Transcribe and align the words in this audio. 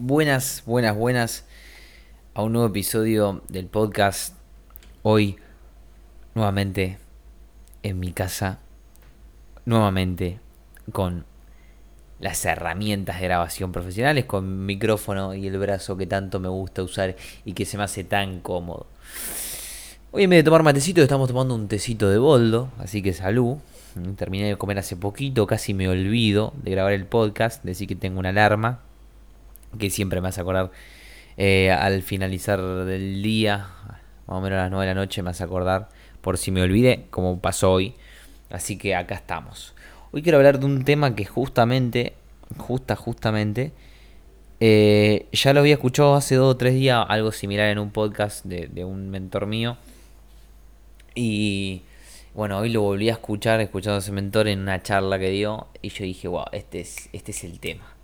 Buenas, 0.00 0.62
buenas, 0.64 0.96
buenas 0.96 1.44
a 2.32 2.44
un 2.44 2.52
nuevo 2.52 2.68
episodio 2.68 3.42
del 3.48 3.66
podcast. 3.66 4.36
Hoy, 5.02 5.38
nuevamente, 6.36 6.98
en 7.82 7.98
mi 7.98 8.12
casa, 8.12 8.60
nuevamente 9.64 10.38
con 10.92 11.24
las 12.20 12.44
herramientas 12.44 13.18
de 13.18 13.24
grabación 13.24 13.72
profesionales, 13.72 14.26
con 14.26 14.66
micrófono 14.66 15.34
y 15.34 15.48
el 15.48 15.58
brazo 15.58 15.96
que 15.96 16.06
tanto 16.06 16.38
me 16.38 16.48
gusta 16.48 16.84
usar 16.84 17.16
y 17.44 17.54
que 17.54 17.64
se 17.64 17.76
me 17.76 17.82
hace 17.82 18.04
tan 18.04 18.38
cómodo. 18.38 18.86
Hoy 20.12 20.22
en 20.22 20.30
vez 20.30 20.38
de 20.38 20.44
tomar 20.44 20.62
matecito 20.62 21.02
estamos 21.02 21.26
tomando 21.26 21.56
un 21.56 21.66
tecito 21.66 22.08
de 22.08 22.18
boldo, 22.18 22.70
así 22.78 23.02
que 23.02 23.12
salud. 23.12 23.56
Terminé 24.14 24.46
de 24.46 24.56
comer 24.56 24.78
hace 24.78 24.94
poquito, 24.94 25.48
casi 25.48 25.74
me 25.74 25.88
olvido 25.88 26.52
de 26.62 26.70
grabar 26.70 26.92
el 26.92 27.04
podcast, 27.04 27.64
decir 27.64 27.88
que 27.88 27.96
tengo 27.96 28.20
una 28.20 28.28
alarma 28.28 28.82
que 29.78 29.90
siempre 29.90 30.20
me 30.20 30.28
hace 30.28 30.40
acordar 30.40 30.70
eh, 31.36 31.70
al 31.70 32.02
finalizar 32.02 32.60
del 32.60 33.22
día, 33.22 33.68
más 34.26 34.38
o 34.38 34.40
menos 34.40 34.58
a 34.58 34.62
las 34.62 34.70
9 34.70 34.86
de 34.86 34.94
la 34.94 35.00
noche, 35.00 35.22
me 35.22 35.30
hace 35.30 35.44
acordar 35.44 35.88
por 36.20 36.36
si 36.38 36.50
me 36.50 36.62
olvidé, 36.62 37.06
como 37.10 37.40
pasó 37.40 37.72
hoy. 37.72 37.94
Así 38.50 38.76
que 38.78 38.94
acá 38.94 39.14
estamos. 39.14 39.74
Hoy 40.10 40.22
quiero 40.22 40.38
hablar 40.38 40.58
de 40.58 40.66
un 40.66 40.84
tema 40.84 41.14
que 41.14 41.24
justamente, 41.24 42.14
justa, 42.56 42.96
justamente, 42.96 43.72
eh, 44.60 45.26
ya 45.32 45.52
lo 45.52 45.60
había 45.60 45.74
escuchado 45.74 46.14
hace 46.16 46.34
dos 46.34 46.54
o 46.54 46.56
tres 46.56 46.74
días, 46.74 47.04
algo 47.08 47.30
similar 47.30 47.68
en 47.68 47.78
un 47.78 47.90
podcast 47.90 48.44
de, 48.44 48.68
de 48.68 48.84
un 48.84 49.10
mentor 49.10 49.46
mío. 49.46 49.76
Y 51.14 51.82
bueno, 52.34 52.58
hoy 52.58 52.70
lo 52.70 52.82
volví 52.82 53.08
a 53.10 53.12
escuchar, 53.12 53.60
escuchando 53.60 53.96
a 53.96 53.98
ese 53.98 54.12
mentor 54.12 54.48
en 54.48 54.60
una 54.60 54.82
charla 54.82 55.18
que 55.18 55.30
dio. 55.30 55.68
Y 55.82 55.90
yo 55.90 56.04
dije, 56.04 56.28
wow, 56.28 56.46
este 56.52 56.80
es, 56.80 57.08
este 57.12 57.32
es 57.32 57.44
el 57.44 57.60
tema. 57.60 57.97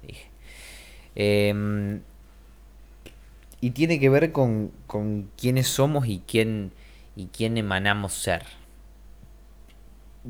Em, 1.17 2.01
y 3.61 3.71
tiene 3.71 3.99
que 3.99 4.09
ver 4.09 4.33
con, 4.33 4.73
con 4.87 5.31
quiénes 5.37 5.69
somos 5.69 6.07
y 6.07 6.23
quién, 6.27 6.73
y 7.17 7.27
quién 7.27 7.57
emanamos 7.57 8.13
ser. 8.13 8.45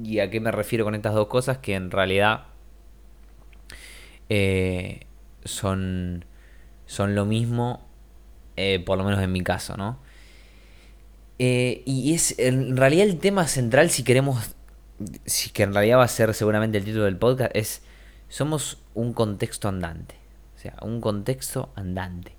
¿Y 0.02 0.18
a 0.20 0.30
qué 0.30 0.40
me 0.40 0.50
refiero 0.50 0.84
con 0.84 0.94
estas 0.94 1.14
dos 1.14 1.28
cosas? 1.28 1.58
Que 1.58 1.74
en 1.74 1.90
realidad 1.90 2.44
eh, 4.28 5.06
son, 5.44 6.24
son 6.86 7.14
lo 7.14 7.24
mismo, 7.26 7.86
eh, 8.56 8.82
por 8.84 8.98
lo 8.98 9.04
menos 9.04 9.20
en 9.22 9.32
mi 9.32 9.42
caso, 9.42 9.76
¿no? 9.76 9.98
Eh, 11.38 11.82
y 11.84 12.14
es 12.14 12.38
en 12.38 12.76
realidad 12.76 13.06
el 13.06 13.18
tema 13.18 13.46
central, 13.48 13.90
si 13.90 14.04
queremos, 14.04 14.54
si 15.26 15.50
que 15.50 15.64
en 15.64 15.74
realidad 15.74 15.98
va 15.98 16.04
a 16.04 16.08
ser 16.08 16.32
seguramente 16.34 16.78
el 16.78 16.84
título 16.84 17.04
del 17.04 17.16
podcast, 17.16 17.50
es 17.54 17.82
somos 18.28 18.82
un 18.94 19.12
contexto 19.12 19.68
andante. 19.68 20.23
Un 20.82 21.00
contexto 21.00 21.70
andante. 21.74 22.32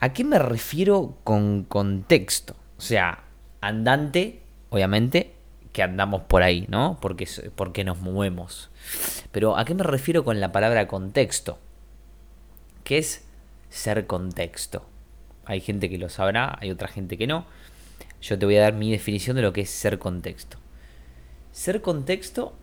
¿A 0.00 0.12
qué 0.12 0.24
me 0.24 0.38
refiero 0.38 1.16
con 1.24 1.64
contexto? 1.64 2.54
O 2.78 2.80
sea, 2.80 3.24
andante, 3.60 4.40
obviamente, 4.70 5.32
que 5.72 5.82
andamos 5.82 6.22
por 6.22 6.42
ahí, 6.42 6.66
¿no? 6.68 6.98
Porque, 7.00 7.28
porque 7.54 7.84
nos 7.84 8.00
movemos. 8.00 8.70
Pero 9.32 9.56
¿a 9.56 9.64
qué 9.64 9.74
me 9.74 9.82
refiero 9.82 10.24
con 10.24 10.40
la 10.40 10.52
palabra 10.52 10.88
contexto? 10.88 11.58
¿Qué 12.84 12.98
es 12.98 13.24
ser 13.68 14.06
contexto? 14.06 14.86
Hay 15.44 15.60
gente 15.60 15.90
que 15.90 15.98
lo 15.98 16.08
sabrá, 16.08 16.56
hay 16.60 16.70
otra 16.70 16.88
gente 16.88 17.18
que 17.18 17.26
no. 17.26 17.46
Yo 18.22 18.38
te 18.38 18.46
voy 18.46 18.56
a 18.56 18.62
dar 18.62 18.72
mi 18.72 18.90
definición 18.90 19.36
de 19.36 19.42
lo 19.42 19.52
que 19.52 19.62
es 19.62 19.70
ser 19.70 19.98
contexto. 19.98 20.58
Ser 21.52 21.82
contexto 21.82 22.54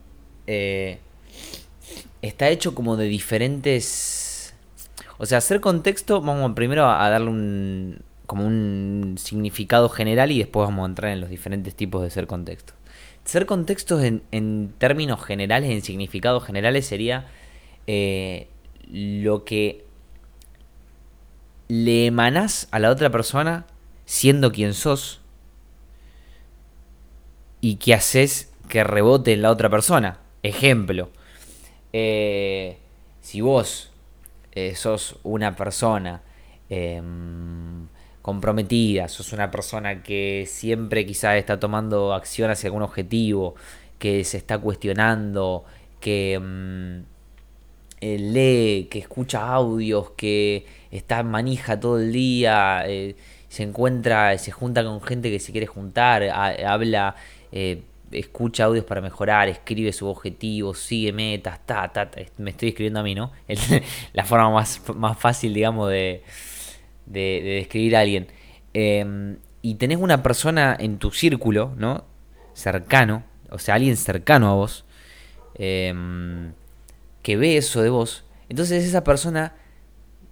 eh, 0.48 1.00
está 2.22 2.50
hecho 2.50 2.76
como 2.76 2.98
de 2.98 3.06
diferentes... 3.06 4.23
O 5.18 5.26
sea, 5.26 5.42
ser 5.42 5.62
contexto, 5.62 6.22
vamos 6.22 6.54
primero 6.54 6.90
a 6.90 7.10
darle 7.10 7.30
un, 7.30 8.02
como 8.26 8.46
un 8.46 9.16
significado 9.18 9.90
general 9.90 10.32
y 10.32 10.40
después 10.40 10.68
vamos 10.68 10.84
a 10.84 10.90
entrar 10.90 11.12
en 11.12 11.22
los 11.22 11.30
diferentes 11.30 11.76
tipos 11.76 12.02
de 12.02 12.10
ser 12.10 12.28
contexto. 12.28 12.74
Ser 13.24 13.46
contexto 13.46 14.02
en, 14.02 14.24
en 14.32 14.74
términos 14.78 15.24
generales, 15.24 15.70
en 15.70 15.82
significados 15.82 16.44
generales, 16.44 16.86
sería 16.86 17.28
eh, 17.88 18.48
lo 18.92 19.46
que 19.46 19.86
le 21.68 22.08
emanás 22.08 22.68
a 22.72 22.80
la 22.80 22.90
otra 22.90 23.10
persona 23.10 23.66
siendo 24.06 24.52
quien 24.52 24.74
sos 24.74 25.22
y 27.62 27.76
que 27.76 27.94
haces 27.94 28.52
que 28.68 28.84
rebote 28.84 29.34
en 29.34 29.42
la 29.42 29.52
otra 29.52 29.70
persona. 29.70 30.20
Ejemplo, 30.44 31.10
eh, 31.94 32.78
si 33.22 33.40
vos 33.40 33.93
eh, 34.56 34.76
sos 34.76 35.18
una 35.24 35.56
persona 35.56 36.22
em, 36.70 37.88
comprometida, 38.22 39.08
sos 39.08 39.34
una 39.34 39.52
persona 39.52 40.04
que 40.04 40.46
siempre 40.48 41.06
quizás 41.06 41.36
está 41.38 41.60
tomando 41.60 42.14
acción 42.14 42.52
hacia 42.52 42.68
algún 42.68 42.84
objetivo, 42.84 43.56
que 44.00 44.24
se 44.24 44.38
está 44.38 44.58
cuestionando, 44.58 45.66
que 46.00 46.34
em, 46.34 47.04
eh, 48.02 48.18
lee, 48.20 48.88
que 48.90 49.00
escucha 49.00 49.48
audios, 49.48 50.12
que 50.12 50.66
está 50.92 51.24
manija 51.24 51.80
todo 51.80 52.00
el 52.00 52.12
día, 52.12 52.84
se 53.50 53.64
encuentra, 53.64 54.38
se 54.40 54.52
junta 54.52 54.84
con 54.84 55.02
gente 55.02 55.30
que 55.30 55.40
se 55.40 55.52
quiere 55.52 55.68
juntar, 55.68 56.24
habla 56.24 57.16
eh, 57.52 57.84
escucha 58.14 58.66
audios 58.66 58.86
para 58.86 59.02
mejorar, 59.02 59.50
escribe 59.50 59.92
sus 59.92 60.10
objetivos, 60.10 60.80
sigue 60.80 61.12
metas, 61.12 61.66
ta, 61.66 61.92
ta, 61.92 62.10
me 62.38 62.52
estoy 62.52 62.70
escribiendo 62.70 63.00
a 63.00 63.04
mí, 63.04 63.16
¿no? 63.16 63.32
la 64.14 64.26
forma 64.26 64.50
más, 64.50 64.82
más 64.96 65.18
fácil, 65.18 65.54
digamos, 65.54 65.90
de, 65.90 66.24
de, 67.06 67.42
describir 67.60 67.96
a 67.96 68.02
alguien. 68.02 68.28
Em, 68.74 69.38
y 69.62 69.76
tenés 69.76 69.98
una 69.98 70.24
persona 70.24 70.76
en 70.80 70.98
tu 70.98 71.12
círculo, 71.12 71.74
¿no? 71.78 72.06
Cercano, 72.54 73.24
o 73.50 73.60
sea, 73.60 73.76
alguien 73.76 73.98
cercano 73.98 74.50
a 74.50 74.54
vos, 74.54 74.86
em, 75.56 76.54
que 77.22 77.38
ve 77.38 77.58
eso 77.58 77.82
de 77.82 77.90
vos. 77.90 78.26
Entonces 78.50 78.84
esa 78.84 79.04
persona 79.04 79.56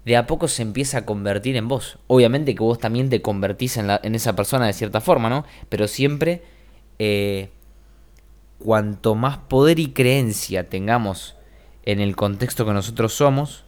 de 0.05 0.17
a 0.17 0.27
poco 0.27 0.47
se 0.47 0.61
empieza 0.63 0.99
a 0.99 1.05
convertir 1.05 1.55
en 1.55 1.67
vos. 1.67 1.99
Obviamente 2.07 2.55
que 2.55 2.63
vos 2.63 2.79
también 2.79 3.09
te 3.09 3.21
convertís 3.21 3.77
en, 3.77 3.89
en 4.01 4.15
esa 4.15 4.35
persona 4.35 4.65
de 4.65 4.73
cierta 4.73 5.01
forma, 5.01 5.29
¿no? 5.29 5.45
Pero 5.69 5.87
siempre 5.87 6.41
eh, 7.03 7.49
cuanto 8.61 9.15
más 9.15 9.37
poder 9.37 9.79
y 9.79 9.91
creencia 9.91 10.69
tengamos 10.69 11.35
en 11.83 11.99
el 11.99 12.15
contexto 12.15 12.65
que 12.65 12.73
nosotros 12.73 13.13
somos, 13.13 13.63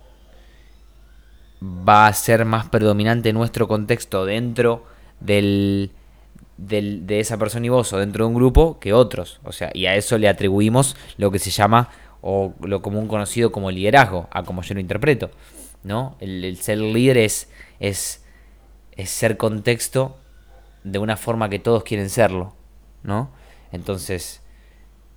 va 1.62 2.08
a 2.08 2.14
ser 2.14 2.46
más 2.46 2.68
predominante 2.68 3.34
nuestro 3.34 3.68
contexto 3.68 4.26
dentro 4.26 4.86
del, 5.20 5.92
de 6.58 7.20
esa 7.20 7.38
persona 7.38 7.66
y 7.66 7.70
vos 7.70 7.94
o 7.94 7.98
dentro 7.98 8.26
de 8.26 8.30
un 8.30 8.36
grupo 8.36 8.80
que 8.80 8.94
otros. 8.94 9.40
O 9.44 9.52
sea, 9.52 9.72
y 9.74 9.86
a 9.86 9.96
eso 9.96 10.18
le 10.18 10.28
atribuimos 10.28 10.96
lo 11.18 11.32
que 11.32 11.40
se 11.40 11.52
llama 11.52 11.90
o 12.22 12.54
lo 12.62 12.82
común 12.82 13.08
conocido 13.08 13.52
como 13.52 13.72
liderazgo, 13.72 14.28
a 14.32 14.44
como 14.44 14.62
yo 14.62 14.74
lo 14.74 14.80
interpreto. 14.80 15.32
¿no? 15.84 16.16
El, 16.20 16.58
ser 16.58 16.78
líder 16.78 17.18
es, 17.18 17.50
es, 17.80 18.24
es 18.94 19.10
ser 19.10 19.38
contexto 19.38 20.18
de 20.84 21.00
una 21.00 21.18
forma 21.18 21.50
que 21.50 21.60
todos 21.60 21.84
quieren 21.84 22.10
serlo. 22.10 22.56
¿no? 23.04 23.32
Entonces, 23.72 24.43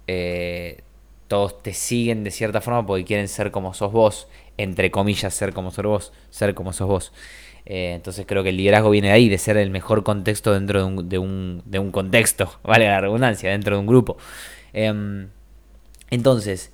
eh, 0.06 0.83
todos 1.28 1.62
te 1.62 1.72
siguen 1.72 2.25
de 2.25 2.31
cierta 2.31 2.61
forma 2.61 2.87
porque 2.87 3.05
quieren 3.05 3.28
ser 3.28 3.50
como 3.50 3.75
sos 3.75 3.93
vos, 3.93 4.28
entre 4.56 4.91
comillas, 4.91 5.34
ser 5.34 5.53
como 5.53 5.71
sos 5.71 5.84
vos, 5.84 6.12
ser 6.31 6.55
como 6.55 6.72
sos 6.72 6.89
vos. 6.89 7.12
Eh, 7.65 7.94
entonces 7.94 8.27
creo 8.27 8.44
que 8.44 8.50
el 8.50 8.56
liderazgo 8.56 8.91
viene 8.91 9.09
de 9.09 9.15
ahí, 9.15 9.28
de 9.28 9.39
ser 9.39 9.56
el 9.56 9.71
mejor 9.71 10.05
contexto 10.05 10.53
dentro 10.53 10.78
de 10.81 10.84
un, 10.87 11.09
de 11.09 11.19
un, 11.19 11.62
de 11.65 11.78
un 11.81 11.91
contexto, 11.91 12.61
vale 12.62 12.87
la 12.87 13.00
redundancia, 13.00 13.50
dentro 13.50 13.75
de 13.75 13.81
un 13.81 13.87
grupo. 13.87 14.17
Em, 14.72 15.28
entonces, 16.11 16.73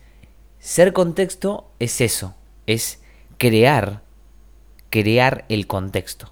ser 0.59 0.93
contexto 0.93 1.71
es 1.79 2.01
eso, 2.03 2.35
es 2.67 3.03
crear, 3.39 4.03
crear 4.91 5.47
el 5.49 5.67
contexto. 5.67 6.31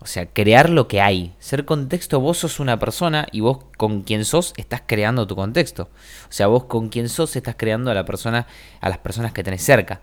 O 0.00 0.06
sea, 0.06 0.26
crear 0.26 0.70
lo 0.70 0.86
que 0.86 1.00
hay. 1.00 1.34
Ser 1.40 1.64
contexto, 1.64 2.20
vos 2.20 2.38
sos 2.38 2.60
una 2.60 2.78
persona 2.78 3.26
y 3.32 3.40
vos 3.40 3.58
con 3.76 4.02
quien 4.02 4.24
sos 4.24 4.54
estás 4.56 4.82
creando 4.86 5.26
tu 5.26 5.34
contexto. 5.34 5.90
O 6.24 6.32
sea, 6.32 6.46
vos 6.46 6.64
con 6.64 6.88
quien 6.88 7.08
sos 7.08 7.34
estás 7.34 7.56
creando 7.56 7.90
a 7.90 7.94
la 7.94 8.04
persona, 8.04 8.46
a 8.80 8.88
las 8.88 8.98
personas 8.98 9.32
que 9.32 9.42
tenés 9.42 9.62
cerca. 9.62 10.02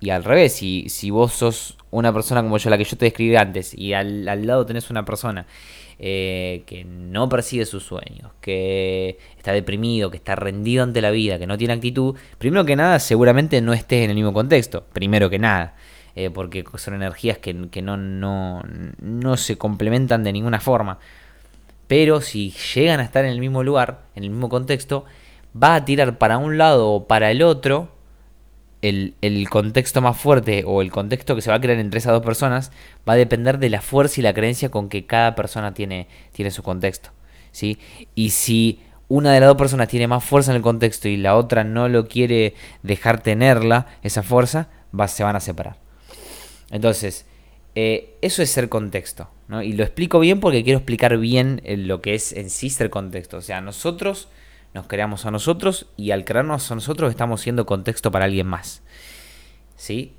Y 0.00 0.10
al 0.10 0.22
revés, 0.22 0.52
si, 0.52 0.90
si 0.90 1.10
vos 1.10 1.32
sos 1.32 1.78
una 1.90 2.12
persona 2.12 2.42
como 2.42 2.58
yo, 2.58 2.68
la 2.68 2.76
que 2.76 2.84
yo 2.84 2.98
te 2.98 3.06
describí 3.06 3.36
antes, 3.36 3.72
y 3.72 3.94
al, 3.94 4.24
lado 4.46 4.66
tenés 4.66 4.90
una 4.90 5.06
persona 5.06 5.46
eh, 5.98 6.62
que 6.66 6.84
no 6.84 7.28
persigue 7.30 7.64
sus 7.64 7.84
sueños, 7.84 8.32
que 8.42 9.16
está 9.38 9.52
deprimido, 9.52 10.10
que 10.10 10.18
está 10.18 10.34
rendido 10.34 10.82
ante 10.82 11.00
la 11.00 11.10
vida, 11.10 11.38
que 11.38 11.46
no 11.46 11.56
tiene 11.56 11.72
actitud, 11.72 12.16
primero 12.36 12.66
que 12.66 12.76
nada, 12.76 12.98
seguramente 12.98 13.62
no 13.62 13.72
estés 13.72 14.04
en 14.04 14.10
el 14.10 14.16
mismo 14.16 14.34
contexto. 14.34 14.84
Primero 14.92 15.30
que 15.30 15.38
nada. 15.38 15.74
Eh, 16.16 16.30
porque 16.30 16.64
son 16.76 16.94
energías 16.94 17.38
que, 17.38 17.52
no, 17.52 19.36
se 19.36 19.58
complementan 19.58 20.22
de 20.22 20.32
ninguna 20.32 20.60
forma. 20.60 20.98
Pero 21.88 22.20
si 22.20 22.52
llegan 22.74 23.00
a 23.00 23.04
estar 23.04 23.24
en 23.24 23.32
el 23.32 23.40
mismo 23.40 23.62
lugar, 23.62 24.02
en 24.14 24.24
el 24.24 24.30
mismo 24.30 24.48
contexto, 24.48 25.04
va 25.60 25.74
a 25.74 25.84
tirar 25.84 26.18
para 26.18 26.38
un 26.38 26.56
lado 26.56 26.90
o 26.90 27.06
para 27.06 27.30
el 27.30 27.42
otro 27.42 27.94
el, 28.82 29.48
contexto 29.50 30.02
más 30.02 30.16
fuerte 30.16 30.62
o 30.66 30.82
el 30.82 30.90
contexto 30.90 31.34
que 31.34 31.42
se 31.42 31.50
va 31.50 31.56
a 31.56 31.60
crear 31.60 31.78
entre 31.78 31.98
esas 31.98 32.12
dos 32.12 32.22
personas 32.22 32.70
va 33.08 33.14
a 33.14 33.16
depender 33.16 33.58
de 33.58 33.70
la 33.70 33.80
fuerza 33.80 34.20
y 34.20 34.22
la 34.22 34.34
creencia 34.34 34.70
con 34.70 34.88
que 34.88 35.06
cada 35.06 35.34
persona 35.34 35.74
tiene, 35.74 36.08
tiene 36.32 36.50
su 36.50 36.62
contexto. 36.62 37.10
Y 38.14 38.30
si 38.30 38.80
una 39.08 39.32
de 39.32 39.40
las 39.40 39.48
dos 39.48 39.56
personas 39.56 39.88
tiene 39.88 40.06
más 40.06 40.24
fuerza 40.24 40.50
en 40.50 40.56
el 40.56 40.62
contexto 40.62 41.08
y 41.08 41.16
la 41.16 41.36
otra 41.36 41.64
no 41.64 41.88
lo 41.88 42.08
quiere 42.08 42.54
dejar 42.82 43.20
tenerla, 43.20 43.86
esa 44.02 44.22
fuerza, 44.22 44.68
se 45.06 45.24
van 45.24 45.36
a 45.36 45.40
separar. 45.40 45.83
Entonces, 46.74 47.24
eh, 47.76 48.18
eso 48.20 48.42
es 48.42 48.50
ser 48.50 48.68
contexto. 48.68 49.28
¿no? 49.46 49.62
Y 49.62 49.74
lo 49.74 49.84
explico 49.84 50.18
bien 50.18 50.40
porque 50.40 50.64
quiero 50.64 50.78
explicar 50.80 51.16
bien 51.18 51.62
eh, 51.64 51.76
lo 51.76 52.02
que 52.02 52.14
es 52.16 52.32
en 52.32 52.50
sí 52.50 52.68
ser 52.68 52.90
contexto. 52.90 53.36
O 53.36 53.42
sea, 53.42 53.60
nosotros 53.60 54.28
nos 54.74 54.88
creamos 54.88 55.24
a 55.24 55.30
nosotros 55.30 55.86
y 55.96 56.10
al 56.10 56.24
crearnos 56.24 56.68
a 56.72 56.74
nosotros 56.74 57.10
estamos 57.10 57.42
siendo 57.42 57.64
contexto 57.64 58.10
para 58.10 58.24
alguien 58.24 58.48
más. 58.48 58.82
¿Sí? 59.76 60.14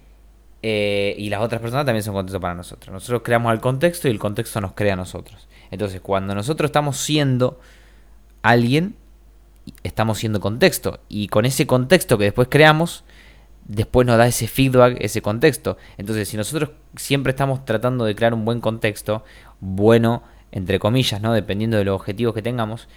Eh, 0.61 1.13
y 1.17 1.27
las 1.27 1.41
otras 1.41 1.59
personas 1.61 1.85
también 1.85 2.03
son 2.03 2.13
contexto 2.13 2.39
para 2.39 2.55
nosotros. 2.55 2.93
Nosotros 2.93 3.21
creamos 3.21 3.51
al 3.51 3.59
contexto 3.59 4.07
y 4.07 4.11
el 4.11 4.19
contexto 4.19 4.61
nos 4.61 4.71
crea 4.71 4.93
a 4.93 4.95
nosotros. 4.95 5.49
Entonces, 5.71 5.99
cuando 5.99 6.33
nosotros 6.35 6.69
estamos 6.69 6.95
siendo 6.95 7.59
alguien, 8.43 8.95
estamos 9.83 10.19
siendo 10.19 10.39
contexto. 10.39 11.01
Y 11.09 11.27
con 11.27 11.45
ese 11.45 11.67
contexto 11.67 12.17
que 12.17 12.23
después 12.23 12.47
creamos, 12.49 13.03
después 13.65 14.07
nos 14.07 14.17
da 14.17 14.27
ese 14.27 14.47
feedback, 14.47 14.97
ese 14.99 15.21
contexto. 15.21 15.77
Entonces, 15.97 16.29
si 16.29 16.37
nosotros 16.37 16.71
siempre 16.95 17.31
estamos 17.31 17.65
tratando 17.65 18.05
de 18.05 18.15
crear 18.15 18.33
un 18.33 18.45
buen 18.45 18.61
contexto, 18.61 19.23
bueno, 19.59 20.23
entre 20.51 20.79
comillas, 20.79 21.21
¿no? 21.21 21.33
Dependiendo 21.33 21.77
de 21.77 21.83
los 21.83 21.95
objetivos 21.95 22.33
que 22.33 22.41
tengamos, 22.41 22.87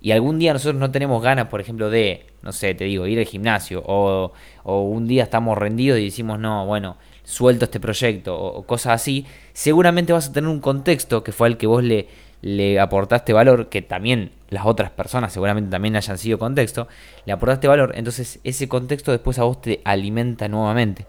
y 0.00 0.12
algún 0.12 0.38
día 0.38 0.52
nosotros 0.52 0.78
no 0.78 0.90
tenemos 0.90 1.22
ganas, 1.22 1.48
por 1.48 1.60
ejemplo, 1.60 1.90
de, 1.90 2.26
no 2.42 2.52
sé, 2.52 2.74
te 2.74 2.84
digo, 2.84 3.06
ir 3.06 3.18
al 3.18 3.24
gimnasio, 3.24 3.82
o, 3.86 4.32
un 4.64 5.08
día 5.08 5.24
estamos 5.24 5.56
rendidos 5.56 5.98
y 5.98 6.04
decimos, 6.04 6.38
no, 6.38 6.66
bueno, 6.66 6.96
suelto 7.24 7.64
este 7.64 7.80
proyecto, 7.80 8.38
o, 8.38 8.66
cosas 8.66 9.00
así, 9.00 9.26
seguramente 9.52 10.12
vas 10.12 10.28
a 10.28 10.32
tener 10.32 10.50
un 10.50 10.60
contexto 10.60 11.24
que 11.24 11.32
fue 11.32 11.48
el 11.48 11.56
que 11.56 11.66
vos 11.66 11.82
le, 11.82 12.08
le 12.42 12.78
aportaste 12.80 13.32
valor, 13.32 13.68
que 13.68 13.82
también 13.82 14.32
las 14.50 14.66
otras 14.66 14.90
personas 14.90 15.32
seguramente 15.32 15.70
también 15.70 15.96
hayan 15.96 16.18
sido 16.18 16.38
contexto, 16.38 16.88
le 17.24 17.32
aportaste 17.32 17.68
valor, 17.68 17.92
entonces 17.96 18.40
ese 18.44 18.68
contexto 18.68 19.10
después 19.12 19.38
a 19.38 19.44
vos 19.44 19.60
te 19.60 19.80
alimenta 19.84 20.48
nuevamente. 20.48 21.06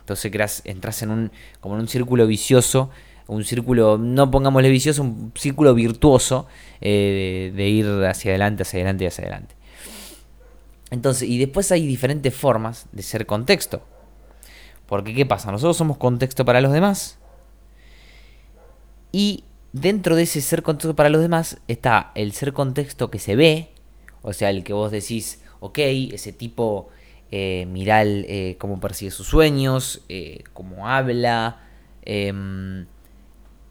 Entonces 0.00 0.30
creas, 0.30 0.62
entras 0.64 1.02
en 1.02 1.10
un, 1.10 1.32
como 1.60 1.74
en 1.74 1.80
un 1.80 1.88
círculo 1.88 2.26
vicioso 2.26 2.90
un 3.28 3.44
círculo, 3.44 3.98
no 3.98 4.30
pongámosle 4.30 4.70
vicioso, 4.70 5.02
un 5.02 5.32
círculo 5.34 5.74
virtuoso 5.74 6.46
eh, 6.80 7.52
de, 7.54 7.68
ir 7.68 7.86
hacia 8.04 8.30
adelante, 8.30 8.62
hacia 8.62 8.78
adelante 8.78 9.04
y 9.04 9.06
hacia 9.08 9.24
adelante. 9.24 9.54
Entonces, 10.90 11.28
y 11.28 11.38
después 11.38 11.72
hay 11.72 11.86
diferentes 11.86 12.34
formas 12.34 12.86
de 12.92 13.02
ser 13.02 13.26
contexto. 13.26 13.82
Porque, 14.86 15.14
¿qué 15.14 15.26
pasa? 15.26 15.50
Nosotros 15.50 15.76
somos 15.76 15.96
contexto 15.96 16.44
para 16.44 16.60
los 16.60 16.72
demás. 16.72 17.18
Y 19.10 19.42
dentro 19.80 20.16
de 20.16 20.22
ese 20.22 20.40
ser 20.40 20.62
contexto 20.62 20.96
para 20.96 21.10
los 21.10 21.20
demás 21.20 21.58
está 21.68 22.10
el 22.14 22.32
ser 22.32 22.52
contexto 22.52 23.10
que 23.10 23.18
se 23.18 23.36
ve. 23.36 23.68
O 24.22 24.32
sea, 24.32 24.50
el 24.50 24.64
que 24.64 24.72
vos 24.72 24.90
decís, 24.90 25.42
ok, 25.60 25.78
ese 26.12 26.32
tipo, 26.32 26.88
eh, 27.30 27.66
eh, 27.76 28.56
cómo 28.58 28.80
persigue 28.80 29.10
sus 29.10 29.26
sueños, 29.26 30.02
eh, 30.08 30.42
cómo 30.52 30.88
habla, 30.88 31.60
em, 32.02 32.86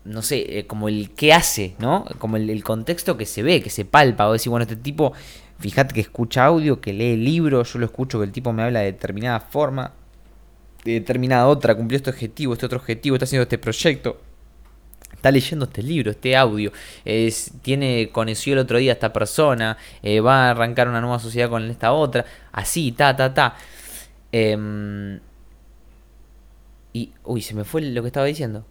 no 0.06 0.22
sé, 0.22 0.60
eh, 0.60 0.68
como 0.68 0.88
el 0.88 1.12
qué 1.12 1.34
hace, 1.34 1.76
¿no? 1.80 2.06
Como 2.20 2.38
el, 2.38 2.64
contexto 2.64 3.18
que 3.18 3.26
se 3.26 3.44
ve, 3.44 3.62
que 3.62 3.70
se 3.70 3.86
palpa. 3.86 4.28
O 4.28 4.34
decir, 4.34 4.52
bueno, 4.52 4.64
este 4.64 4.76
tipo, 4.76 5.14
fíjate 5.60 5.94
que 5.94 6.02
escucha 6.02 6.46
audio, 6.46 6.80
que 6.80 6.94
lee 6.94 7.18
libros, 7.18 7.74
yo 7.74 7.80
lo 7.80 7.86
escucho 7.88 8.20
que 8.20 8.26
el 8.26 8.32
tipo 8.32 8.54
me 8.54 8.64
habla 8.64 8.82
de 8.82 8.86
determinada 8.94 9.40
forma, 9.40 9.94
de 10.84 10.94
determinada 10.94 11.48
otra, 11.48 11.76
cumplió 11.76 11.98
este 11.98 12.12
objetivo, 12.12 12.54
este 12.54 12.68
otro 12.68 12.78
objetivo, 12.78 13.16
está 13.16 13.26
haciendo 13.26 13.44
este 13.44 13.58
proyecto. 13.58 14.22
Está 15.26 15.32
leyendo 15.32 15.66
este 15.66 15.82
libro, 15.82 16.12
este 16.12 16.38
audio, 16.38 16.72
es, 17.04 17.52
tiene, 17.64 18.10
conoció 18.12 18.54
el 18.54 18.60
otro 18.60 18.78
día 18.78 18.92
a 18.92 18.94
esta 18.94 19.12
persona, 19.12 19.76
eh, 20.04 20.20
va 20.20 20.46
a 20.46 20.52
arrancar 20.52 20.88
una 20.88 21.02
nueva 21.02 21.18
sociedad 21.18 21.50
con 21.50 21.68
esta 21.68 21.94
otra, 21.94 22.26
así, 22.52 22.92
ta, 22.92 23.16
ta, 23.16 23.34
ta. 23.34 23.56
Em, 24.32 25.20
y, 26.94 27.12
uy, 27.24 27.42
se 27.42 27.56
me 27.56 27.64
fue 27.64 27.82
lo 27.82 28.04
que 28.04 28.08
estaba 28.10 28.28
diciendo. 28.28 28.68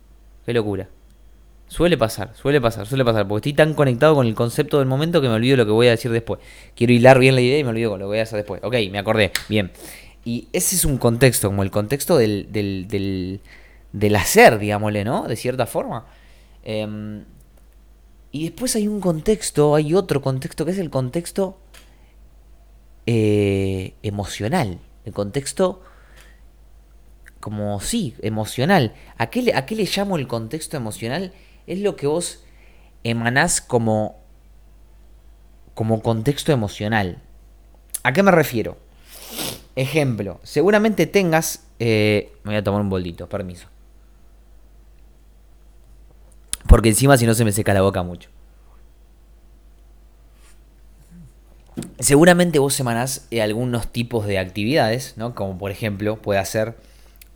Qué 0.47 0.53
locura. 0.53 0.89
Suele 1.67 1.99
pasar, 1.99 2.31
suele 2.37 2.61
pasar, 2.61 2.87
suele 2.87 3.05
pasar, 3.05 3.27
porque 3.27 3.49
estoy 3.51 3.55
tan 3.55 3.75
conectado 3.75 4.15
con 4.15 4.25
el 4.25 4.37
concepto 4.37 4.79
del 4.79 4.87
momento 4.87 5.21
que 5.21 5.29
me 5.29 5.35
olvido 5.35 5.57
lo 5.57 5.67
que 5.67 5.73
voy 5.73 5.89
a 5.89 5.91
decir 5.91 6.13
después. 6.13 6.39
Quiero 6.77 6.93
hilar 6.93 7.19
bien 7.19 7.35
la 7.35 7.41
idea 7.41 7.59
y 7.59 7.65
me 7.65 7.71
olvido 7.71 7.91
con 7.91 7.99
lo 7.99 8.05
que 8.05 8.11
voy 8.11 8.19
a 8.21 8.23
hacer 8.23 8.37
después. 8.37 8.61
Ok, 8.63 8.77
me 8.93 8.99
acordé, 9.01 9.33
bien. 9.49 9.73
Y 10.25 10.47
ese 10.53 10.77
es 10.77 10.85
un 10.85 10.99
contexto, 10.99 11.49
como 11.49 11.65
el 11.65 11.73
contexto 11.73 12.17
del, 12.17 12.47
del, 12.53 12.87
del, 12.87 13.41
del 13.91 14.15
hacer, 14.15 14.61
digámosle, 14.61 15.03
¿no? 15.03 15.27
De 15.27 15.35
cierta 15.35 15.67
forma. 15.67 16.07
Em, 16.65 17.25
y 18.33 18.45
después 18.45 18.75
hay 18.75 18.89
un 18.89 19.01
contexto, 19.01 19.75
hay 19.77 19.95
otro 19.95 20.21
contexto, 20.21 20.65
que 20.65 20.73
es 20.73 20.79
el 20.79 20.91
contexto 20.91 21.59
eh, 23.07 23.95
emocional. 24.03 24.81
El 25.05 25.13
contexto 25.13 25.83
como 27.41 27.81
sí, 27.81 28.15
emocional. 28.23 28.95
¿A 29.19 29.29
qué, 29.29 29.53
¿A 29.55 29.67
qué 29.67 29.77
le 29.77 29.85
llamo 29.85 30.17
el 30.17 30.27
contexto 30.27 30.77
emocional? 30.77 31.33
es 31.67 31.81
lo 31.81 31.97
que 31.97 32.07
vos 32.07 32.45
emanás 33.05 33.61
como, 33.61 34.21
como 35.75 36.03
contexto 36.03 36.53
emocional. 36.53 37.19
¿A 38.03 38.13
qué 38.13 38.23
me 38.23 38.31
refiero? 38.31 38.77
Ejemplo, 39.77 40.41
seguramente 40.43 41.07
tengas... 41.07 41.67
Eh, 41.79 42.33
me 42.45 42.51
voy 42.51 42.57
a 42.57 42.65
tomar 42.65 42.81
un 42.81 42.91
boldito, 42.91 43.29
permiso. 43.29 43.67
Porque 46.67 46.89
encima 46.89 47.17
si 47.17 47.27
no 47.27 47.35
se 47.35 47.45
me 47.45 47.53
seca 47.53 47.75
la 47.75 47.83
boca 47.83 48.03
mucho. 48.03 48.31
Seguramente 51.99 52.59
vos 52.59 52.79
emanás 52.79 53.27
eh, 53.31 53.43
algunos 53.43 53.91
tipos 53.91 54.27
de 54.27 54.39
actividades, 54.39 55.15
¿no? 55.17 55.35
Como 55.35 55.59
por 55.59 55.71
ejemplo 55.71 56.17
puede 56.17 56.45
ser 56.45 56.77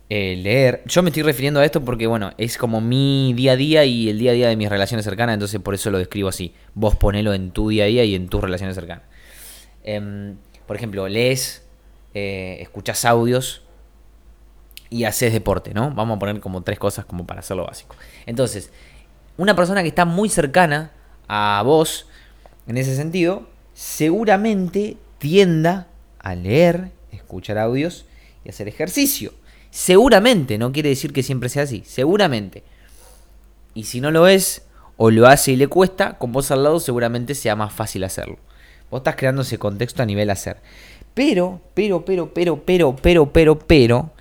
eh, 0.09 0.35
leer. 0.37 0.81
Yo 0.87 1.03
me 1.03 1.09
estoy 1.09 1.21
refiriendo 1.21 1.59
a 1.59 1.65
esto 1.65 1.85
porque, 1.85 2.07
bueno, 2.07 2.31
es 2.39 2.57
como 2.57 2.81
mi 2.81 3.33
día 3.35 3.51
a 3.51 3.55
día 3.55 3.85
y 3.85 4.09
el 4.09 4.17
día 4.17 4.31
a 4.31 4.33
día 4.33 4.47
de 4.49 4.55
mis 4.55 4.67
relaciones 4.67 5.05
cercanas, 5.05 5.35
entonces 5.35 5.61
por 5.61 5.75
eso 5.75 5.91
lo 5.91 5.99
describo 5.99 6.29
así. 6.29 6.55
Vos 6.73 6.95
ponelo 6.95 7.33
en 7.33 7.51
tu 7.51 7.69
día 7.69 7.83
a 7.83 7.87
día 7.87 8.03
y 8.03 8.15
en 8.15 8.27
tus 8.27 8.41
relaciones 8.41 8.75
cercanas. 8.75 9.03
Em, 9.83 10.37
por 10.65 10.75
ejemplo, 10.75 11.07
lees, 11.07 11.63
eh, 12.15 12.57
escuchas 12.59 13.05
audios 13.05 13.61
y 14.89 15.03
haces 15.03 15.31
deporte, 15.31 15.75
¿no? 15.75 15.91
Vamos 15.91 16.15
a 16.17 16.19
poner 16.19 16.39
como 16.39 16.63
tres 16.63 16.79
cosas 16.79 17.05
como 17.05 17.27
para 17.27 17.41
hacerlo 17.41 17.65
básico. 17.65 17.95
Entonces, 18.25 18.71
una 19.39 19.55
persona 19.55 19.81
que 19.81 19.87
está 19.87 20.03
muy 20.03 20.27
cercana 20.27 20.91
a 21.29 21.63
vos, 21.65 22.07
en 22.67 22.75
ese 22.75 22.93
sentido, 22.93 23.47
seguramente 23.73 24.97
tienda 25.17 25.87
a 26.19 26.35
leer, 26.35 26.91
escuchar 27.13 27.57
audios 27.57 28.05
y 28.43 28.49
hacer 28.49 28.67
ejercicio. 28.67 29.33
Seguramente, 29.71 30.57
no 30.57 30.73
quiere 30.73 30.89
decir 30.89 31.13
que 31.13 31.23
siempre 31.23 31.47
sea 31.47 31.63
así, 31.63 31.83
seguramente. 31.85 32.63
Y 33.73 33.85
si 33.85 34.01
no 34.01 34.11
lo 34.11 34.27
es, 34.27 34.63
o 34.97 35.09
lo 35.09 35.25
hace 35.25 35.53
y 35.53 35.55
le 35.55 35.67
cuesta, 35.67 36.17
con 36.17 36.33
vos 36.33 36.51
al 36.51 36.63
lado 36.63 36.81
seguramente 36.81 37.33
sea 37.33 37.55
más 37.55 37.71
fácil 37.71 38.03
hacerlo. 38.03 38.39
Vos 38.91 38.99
estás 38.99 39.15
creando 39.15 39.43
ese 39.43 39.57
contexto 39.57 40.03
a 40.03 40.05
nivel 40.05 40.31
hacer. 40.31 40.57
Pero, 41.13 41.61
pero, 41.73 42.03
pero, 42.03 42.33
pero, 42.33 42.61
pero, 42.65 42.93
pero, 42.97 43.31
pero, 43.31 43.57
pero, 43.57 44.11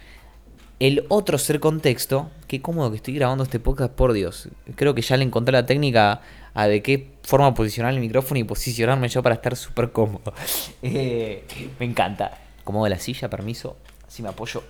el 0.80 1.04
otro 1.08 1.38
ser 1.38 1.61
contexto, 1.61 2.30
qué 2.47 2.62
cómodo 2.62 2.90
que 2.90 2.97
estoy 2.97 3.14
grabando 3.14 3.44
este 3.44 3.61
podcast, 3.61 3.92
por 3.92 4.12
Dios. 4.12 4.49
Creo 4.76 4.94
que 4.94 5.02
ya 5.02 5.16
le 5.16 5.25
encontré 5.25 5.52
la 5.52 5.66
técnica 5.66 6.20
a 6.54 6.66
de 6.66 6.82
qué 6.82 7.12
forma 7.23 7.54
posicionar 7.54 7.94
el 7.94 8.00
micrófono 8.00 8.40
y 8.40 8.44
posicionarme 8.44 9.08
yo 9.08 9.23
para 9.23 9.35
estar 9.37 9.56
súper 9.56 9.92
cómodo. 9.92 10.32
Eh, 10.82 11.44
me 11.80 11.87
encanta. 11.87 12.38
Cómodo 12.64 12.88
la 12.88 12.99
silla, 12.99 13.28
permiso. 13.28 13.76
Así 14.06 14.23
me 14.23 14.28
apoyo 14.28 14.62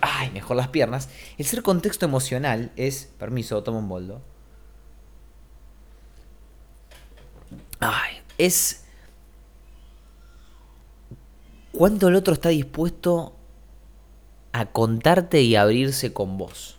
ay, 0.00 0.30
mejor 0.30 0.56
las 0.56 0.68
piernas. 0.68 1.08
El 1.36 1.46
ser 1.46 1.62
contexto 1.62 2.06
emocional 2.06 2.72
es, 2.76 3.10
permiso, 3.18 3.62
toma 3.62 3.78
un 3.78 3.88
boldo. 3.88 4.22
Ay, 7.80 8.16
es 8.38 8.84
cuánto 11.72 12.08
el 12.08 12.16
otro 12.16 12.34
está 12.34 12.48
dispuesto 12.48 13.34
a 14.58 14.66
contarte 14.66 15.42
y 15.42 15.56
abrirse 15.56 16.12
con 16.12 16.38
vos. 16.38 16.78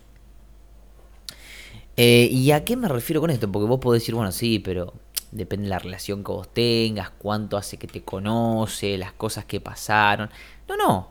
Eh, 1.96 2.28
¿Y 2.30 2.50
a 2.52 2.64
qué 2.64 2.76
me 2.76 2.88
refiero 2.88 3.20
con 3.20 3.30
esto? 3.30 3.50
Porque 3.50 3.68
vos 3.68 3.80
podés 3.80 4.02
decir, 4.02 4.14
bueno, 4.14 4.32
sí, 4.32 4.58
pero 4.58 4.94
depende 5.32 5.64
de 5.64 5.70
la 5.70 5.78
relación 5.78 6.24
que 6.24 6.32
vos 6.32 6.48
tengas, 6.52 7.10
cuánto 7.10 7.56
hace 7.56 7.76
que 7.76 7.86
te 7.86 8.02
conoce, 8.02 8.96
las 8.98 9.12
cosas 9.12 9.44
que 9.44 9.60
pasaron. 9.60 10.30
No, 10.68 10.76
no. 10.76 11.08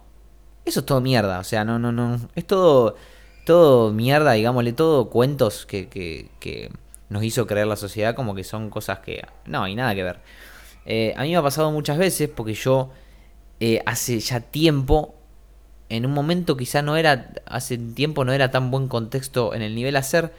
Eso 0.65 0.81
es 0.81 0.85
todo 0.85 1.01
mierda, 1.01 1.39
o 1.39 1.43
sea, 1.43 1.63
no, 1.63 1.79
no, 1.79 1.91
no. 1.91 2.19
Es 2.35 2.45
todo, 2.45 2.95
todo 3.45 3.91
mierda, 3.91 4.33
digámosle, 4.33 4.73
todo 4.73 5.09
cuentos 5.09 5.65
que, 5.65 5.89
que, 5.89 6.71
nos 7.09 7.23
hizo 7.23 7.47
creer 7.47 7.65
la 7.65 7.75
sociedad 7.75 8.13
como 8.13 8.35
que 8.35 8.43
son 8.43 8.69
cosas 8.69 8.99
que 8.99 9.25
no 9.45 9.63
hay 9.63 9.75
nada 9.75 9.95
que 9.95 10.03
ver. 10.03 10.19
Eh, 10.85 11.13
a 11.17 11.23
mí 11.23 11.31
me 11.31 11.37
ha 11.37 11.41
pasado 11.41 11.71
muchas 11.71 11.97
veces 11.97 12.29
porque 12.29 12.53
yo 12.53 12.91
eh, 13.59 13.81
hace 13.85 14.19
ya 14.19 14.41
tiempo 14.41 15.15
en 15.89 16.05
un 16.05 16.13
momento 16.13 16.55
quizá 16.55 16.81
no 16.81 16.95
era, 16.95 17.31
hace 17.45 17.77
tiempo 17.77 18.23
no 18.23 18.31
era 18.31 18.51
tan 18.51 18.71
buen 18.71 18.87
contexto 18.87 19.53
en 19.53 19.61
el 19.61 19.75
nivel 19.75 19.95
hacer, 19.95 20.31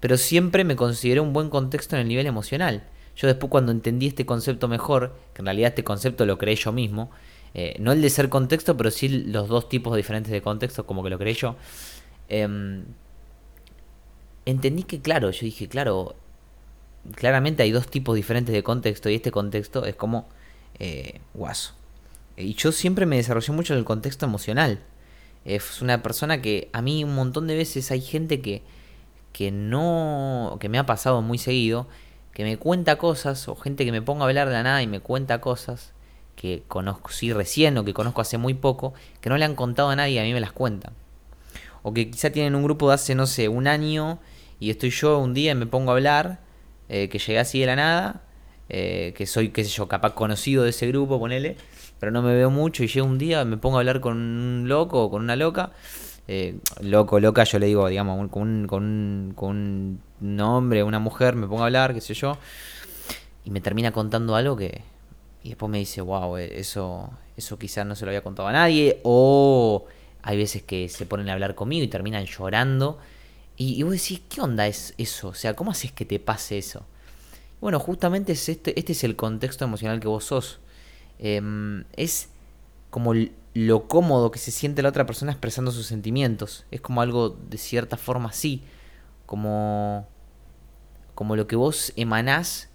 pero 0.00 0.16
siempre 0.16 0.64
me 0.64 0.76
consideré 0.76 1.20
un 1.20 1.32
buen 1.32 1.50
contexto 1.50 1.96
en 1.96 2.02
el 2.02 2.08
nivel 2.08 2.26
emocional. 2.26 2.84
Yo 3.16 3.26
después 3.26 3.50
cuando 3.50 3.72
entendí 3.72 4.06
este 4.06 4.24
concepto 4.24 4.68
mejor, 4.68 5.16
que 5.34 5.42
en 5.42 5.46
realidad 5.46 5.70
este 5.70 5.82
concepto 5.82 6.24
lo 6.24 6.38
creé 6.38 6.54
yo 6.54 6.72
mismo, 6.72 7.10
eh, 7.54 7.76
no 7.80 7.90
el 7.90 8.00
de 8.00 8.10
ser 8.10 8.28
contexto, 8.28 8.76
pero 8.76 8.92
sí 8.92 9.08
los 9.08 9.48
dos 9.48 9.68
tipos 9.68 9.96
diferentes 9.96 10.30
de 10.32 10.40
contexto, 10.40 10.86
como 10.86 11.02
que 11.02 11.10
lo 11.10 11.18
creé 11.18 11.34
yo, 11.34 11.56
em, 12.28 12.84
entendí 14.46 14.84
que 14.84 15.00
claro, 15.00 15.30
yo 15.32 15.40
dije, 15.40 15.68
claro, 15.68 16.14
claramente 17.16 17.62
hay 17.64 17.72
dos 17.72 17.88
tipos 17.88 18.14
diferentes 18.14 18.54
de 18.54 18.62
contexto 18.62 19.10
y 19.10 19.16
este 19.16 19.32
contexto 19.32 19.84
es 19.84 19.96
como 19.96 20.28
eh, 20.78 21.20
guaso. 21.34 21.77
Y 22.38 22.54
yo 22.54 22.72
siempre 22.72 23.04
me 23.04 23.16
desarrollé 23.16 23.52
mucho 23.52 23.72
en 23.72 23.80
el 23.80 23.84
contexto 23.84 24.26
emocional. 24.26 24.80
Es 25.44 25.82
una 25.82 26.02
persona 26.02 26.40
que 26.40 26.70
a 26.72 26.82
mí 26.82 27.02
un 27.04 27.14
montón 27.14 27.46
de 27.46 27.56
veces 27.56 27.90
hay 27.90 28.00
gente 28.00 28.40
que, 28.40 28.62
que 29.32 29.50
no, 29.50 30.56
que 30.60 30.68
me 30.68 30.78
ha 30.78 30.86
pasado 30.86 31.20
muy 31.20 31.38
seguido, 31.38 31.88
que 32.32 32.44
me 32.44 32.56
cuenta 32.56 32.96
cosas, 32.96 33.48
o 33.48 33.56
gente 33.56 33.84
que 33.84 33.92
me 33.92 34.02
ponga 34.02 34.24
a 34.24 34.28
hablar 34.28 34.48
de 34.48 34.54
la 34.54 34.62
nada 34.62 34.82
y 34.82 34.86
me 34.86 35.00
cuenta 35.00 35.40
cosas 35.40 35.92
que 36.36 36.62
conozco 36.68 37.10
sí 37.10 37.32
recién 37.32 37.76
o 37.78 37.84
que 37.84 37.92
conozco 37.92 38.20
hace 38.20 38.38
muy 38.38 38.54
poco, 38.54 38.94
que 39.20 39.28
no 39.28 39.36
le 39.36 39.44
han 39.44 39.56
contado 39.56 39.90
a 39.90 39.96
nadie 39.96 40.14
y 40.14 40.18
a 40.18 40.22
mí 40.22 40.32
me 40.32 40.40
las 40.40 40.52
cuentan. 40.52 40.92
O 41.82 41.92
que 41.92 42.10
quizá 42.10 42.30
tienen 42.30 42.54
un 42.54 42.62
grupo 42.62 42.88
de 42.88 42.94
hace, 42.94 43.16
no 43.16 43.26
sé, 43.26 43.48
un 43.48 43.66
año 43.66 44.20
y 44.60 44.70
estoy 44.70 44.90
yo 44.90 45.18
un 45.18 45.34
día 45.34 45.52
y 45.52 45.54
me 45.56 45.66
pongo 45.66 45.90
a 45.90 45.94
hablar, 45.94 46.38
eh, 46.88 47.08
que 47.08 47.18
llegué 47.18 47.40
así 47.40 47.58
de 47.58 47.66
la 47.66 47.74
nada, 47.74 48.22
eh, 48.68 49.14
que 49.16 49.26
soy, 49.26 49.48
qué 49.48 49.64
sé 49.64 49.70
yo, 49.70 49.88
capaz 49.88 50.14
conocido 50.14 50.62
de 50.62 50.70
ese 50.70 50.86
grupo, 50.86 51.18
ponele, 51.18 51.56
pero 51.98 52.12
no 52.12 52.22
me 52.22 52.34
veo 52.34 52.50
mucho 52.50 52.84
y 52.84 52.88
llego 52.88 53.06
un 53.06 53.18
día, 53.18 53.44
me 53.44 53.56
pongo 53.56 53.76
a 53.76 53.80
hablar 53.80 54.00
con 54.00 54.16
un 54.16 54.68
loco 54.68 55.04
o 55.04 55.10
con 55.10 55.22
una 55.22 55.36
loca. 55.36 55.72
Eh, 56.30 56.58
loco, 56.80 57.18
loca, 57.20 57.44
yo 57.44 57.58
le 57.58 57.66
digo, 57.66 57.88
digamos, 57.88 58.28
con 58.30 58.42
un, 58.42 58.66
con, 58.66 60.00
un, 60.20 60.40
hombre, 60.40 60.82
una 60.82 60.98
mujer, 60.98 61.34
me 61.36 61.46
pongo 61.46 61.62
a 61.62 61.66
hablar, 61.66 61.94
qué 61.94 62.02
sé 62.02 62.12
yo, 62.14 62.36
y 63.44 63.50
me 63.50 63.60
termina 63.60 63.92
contando 63.92 64.36
algo 64.36 64.56
que. 64.56 64.82
Y 65.42 65.50
después 65.50 65.70
me 65.70 65.78
dice, 65.78 66.02
wow, 66.02 66.36
eh, 66.36 66.60
eso, 66.60 67.10
eso 67.36 67.58
quizás 67.58 67.86
no 67.86 67.94
se 67.94 68.04
lo 68.04 68.10
había 68.10 68.22
contado 68.22 68.48
a 68.48 68.52
nadie, 68.52 69.00
o 69.04 69.86
hay 70.22 70.36
veces 70.36 70.62
que 70.62 70.88
se 70.88 71.06
ponen 71.06 71.30
a 71.30 71.32
hablar 71.32 71.54
conmigo 71.54 71.82
y 71.84 71.88
terminan 71.88 72.26
llorando. 72.26 72.98
Y, 73.56 73.80
y 73.80 73.82
vos 73.82 73.92
decís, 73.92 74.20
¿qué 74.28 74.40
onda 74.40 74.66
es 74.66 74.94
eso? 74.98 75.28
O 75.28 75.34
sea, 75.34 75.54
¿cómo 75.54 75.70
haces 75.70 75.92
que 75.92 76.04
te 76.04 76.18
pase 76.20 76.58
eso? 76.58 76.84
Bueno, 77.60 77.80
justamente 77.80 78.32
es 78.32 78.48
este, 78.48 78.78
este 78.78 78.92
es 78.92 79.02
el 79.02 79.16
contexto 79.16 79.64
emocional 79.64 79.98
que 79.98 80.08
vos 80.08 80.24
sos. 80.24 80.60
Em, 81.18 81.84
es 81.96 82.30
como 82.90 83.12
lo 83.54 83.88
cómodo 83.88 84.30
que 84.30 84.38
se 84.38 84.50
siente 84.50 84.82
la 84.82 84.90
otra 84.90 85.06
persona 85.06 85.32
expresando 85.32 85.70
sus 85.70 85.86
sentimientos. 85.86 86.64
Es 86.70 86.80
como 86.80 87.00
algo 87.00 87.30
de 87.30 87.58
cierta 87.58 87.96
forma 87.96 88.28
así. 88.28 88.62
Como, 89.26 90.06
como 91.14 91.36
lo 91.36 91.46
que 91.46 91.56
vos 91.56 91.92
emanás 91.96 92.70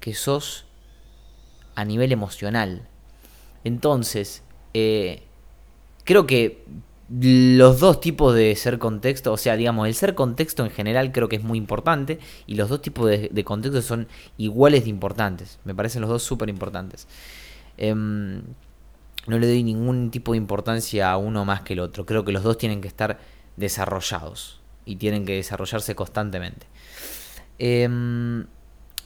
que 0.00 0.14
sos 0.14 0.66
a 1.74 1.84
nivel 1.84 2.12
emocional. 2.12 2.88
Entonces, 3.64 4.42
eh, 4.74 5.22
creo 6.04 6.26
que 6.26 6.64
los 7.08 7.80
dos 7.80 8.00
tipos 8.00 8.34
de 8.34 8.54
ser 8.56 8.78
contexto, 8.78 9.32
o 9.32 9.36
sea, 9.36 9.56
digamos, 9.56 9.86
el 9.86 9.94
ser 9.94 10.14
contexto 10.14 10.64
en 10.64 10.70
general 10.70 11.12
creo 11.12 11.28
que 11.28 11.36
es 11.36 11.42
muy 11.42 11.58
importante 11.58 12.18
y 12.46 12.54
los 12.54 12.68
dos 12.68 12.82
tipos 12.82 13.08
de, 13.08 13.28
de 13.30 13.44
contexto 13.44 13.82
son 13.82 14.08
iguales 14.36 14.84
de 14.84 14.90
importantes. 14.90 15.58
Me 15.64 15.74
parecen 15.74 16.02
los 16.02 16.10
dos 16.10 16.22
súper 16.22 16.48
importantes. 16.48 17.06
Em, 17.76 18.42
no 19.26 19.38
le 19.38 19.46
doy 19.46 19.62
ningún 19.62 20.10
tipo 20.10 20.32
de 20.32 20.38
importancia 20.38 21.10
a 21.10 21.16
uno 21.16 21.44
más 21.44 21.62
que 21.62 21.72
el 21.72 21.80
otro. 21.80 22.04
Creo 22.06 22.24
que 22.24 22.32
los 22.32 22.42
dos 22.42 22.58
tienen 22.58 22.80
que 22.80 22.88
estar 22.88 23.18
desarrollados 23.56 24.60
y 24.84 24.96
tienen 24.96 25.24
que 25.24 25.34
desarrollarse 25.34 25.94
constantemente. 25.94 26.66
Em, 27.58 28.46